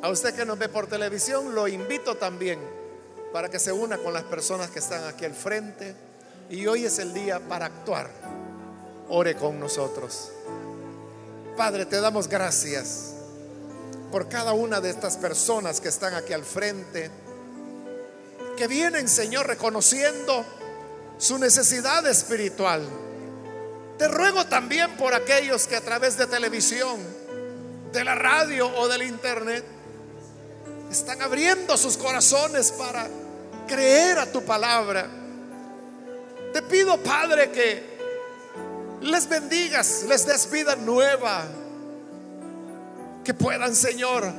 A 0.05 0.09
usted 0.09 0.35
que 0.35 0.45
nos 0.45 0.59
ve 0.59 0.69
por 0.69 0.85
televisión, 0.85 1.55
lo 1.55 1.67
invito 1.67 2.13
también 2.13 2.59
para 3.33 3.49
que 3.49 3.57
se 3.57 3.71
una 3.71 3.97
con 3.97 4.13
las 4.13 4.21
personas 4.21 4.69
que 4.69 4.77
están 4.77 5.03
aquí 5.05 5.25
al 5.25 5.33
frente. 5.33 5.95
Y 6.47 6.67
hoy 6.67 6.85
es 6.85 6.99
el 6.99 7.11
día 7.11 7.39
para 7.39 7.65
actuar. 7.65 8.11
Ore 9.09 9.35
con 9.35 9.59
nosotros. 9.59 10.31
Padre, 11.57 11.87
te 11.87 11.99
damos 11.99 12.27
gracias 12.27 13.15
por 14.11 14.29
cada 14.29 14.53
una 14.53 14.79
de 14.79 14.91
estas 14.91 15.17
personas 15.17 15.81
que 15.81 15.87
están 15.87 16.13
aquí 16.13 16.33
al 16.33 16.45
frente, 16.45 17.09
que 18.55 18.67
vienen, 18.67 19.09
Señor, 19.09 19.47
reconociendo 19.47 20.45
su 21.17 21.39
necesidad 21.39 22.05
espiritual. 22.05 22.87
Te 23.97 24.07
ruego 24.07 24.45
también 24.45 24.97
por 24.97 25.15
aquellos 25.15 25.65
que 25.65 25.75
a 25.75 25.81
través 25.81 26.15
de 26.15 26.27
televisión, 26.27 26.99
de 27.91 28.03
la 28.03 28.13
radio 28.13 28.67
o 28.77 28.87
del 28.87 29.01
internet, 29.01 29.65
están 30.91 31.21
abriendo 31.21 31.77
sus 31.77 31.97
corazones 31.97 32.71
para 32.71 33.07
creer 33.67 34.19
a 34.19 34.31
tu 34.31 34.43
palabra. 34.43 35.07
Te 36.53 36.61
pido, 36.61 36.97
Padre, 37.01 37.51
que 37.51 37.95
les 39.01 39.27
bendigas, 39.27 40.05
les 40.07 40.25
des 40.25 40.49
vida 40.49 40.75
nueva, 40.75 41.43
que 43.23 43.33
puedan, 43.33 43.75
Señor, 43.75 44.31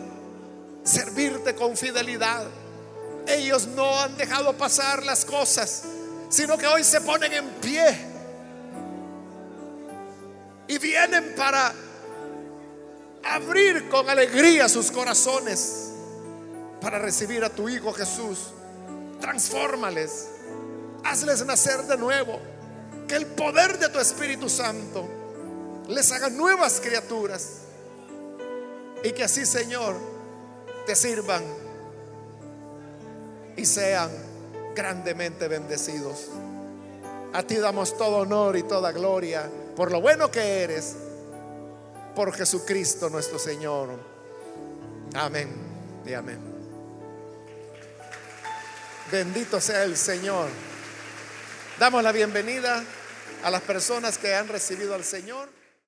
servirte 0.82 1.54
con 1.54 1.76
fidelidad. 1.76 2.46
Ellos 3.26 3.66
no 3.68 4.00
han 4.00 4.16
dejado 4.16 4.56
pasar 4.56 5.04
las 5.04 5.24
cosas, 5.24 5.82
sino 6.28 6.56
que 6.56 6.66
hoy 6.66 6.84
se 6.84 7.00
ponen 7.00 7.32
en 7.32 7.48
pie 7.60 7.98
y 10.68 10.78
vienen 10.78 11.34
para 11.36 11.72
abrir 13.24 13.88
con 13.88 14.08
alegría 14.08 14.68
sus 14.68 14.90
corazones 14.90 15.85
para 16.86 17.00
recibir 17.00 17.42
a 17.42 17.50
tu 17.50 17.68
Hijo 17.68 17.92
Jesús. 17.92 18.52
Transfórmales, 19.20 20.28
hazles 21.02 21.44
nacer 21.44 21.82
de 21.82 21.96
nuevo. 21.96 22.38
Que 23.08 23.16
el 23.16 23.26
poder 23.26 23.76
de 23.80 23.88
tu 23.88 23.98
Espíritu 23.98 24.48
Santo 24.48 25.04
les 25.88 26.12
haga 26.12 26.30
nuevas 26.30 26.80
criaturas. 26.80 27.62
Y 29.02 29.10
que 29.10 29.24
así, 29.24 29.44
Señor, 29.46 29.96
te 30.86 30.94
sirvan 30.94 31.42
y 33.56 33.66
sean 33.66 34.08
grandemente 34.76 35.48
bendecidos. 35.48 36.28
A 37.32 37.42
ti 37.42 37.56
damos 37.56 37.98
todo 37.98 38.18
honor 38.18 38.56
y 38.56 38.62
toda 38.62 38.92
gloria 38.92 39.50
por 39.74 39.90
lo 39.90 40.00
bueno 40.00 40.30
que 40.30 40.62
eres, 40.62 40.94
por 42.14 42.32
Jesucristo 42.32 43.10
nuestro 43.10 43.40
Señor. 43.40 43.88
Amén 45.14 45.48
y 46.06 46.12
amén. 46.12 46.55
Bendito 49.10 49.60
sea 49.60 49.84
el 49.84 49.96
Señor. 49.96 50.48
Damos 51.78 52.02
la 52.02 52.10
bienvenida 52.10 52.82
a 53.44 53.50
las 53.50 53.62
personas 53.62 54.18
que 54.18 54.34
han 54.34 54.48
recibido 54.48 54.94
al 54.94 55.04
Señor. 55.04 55.48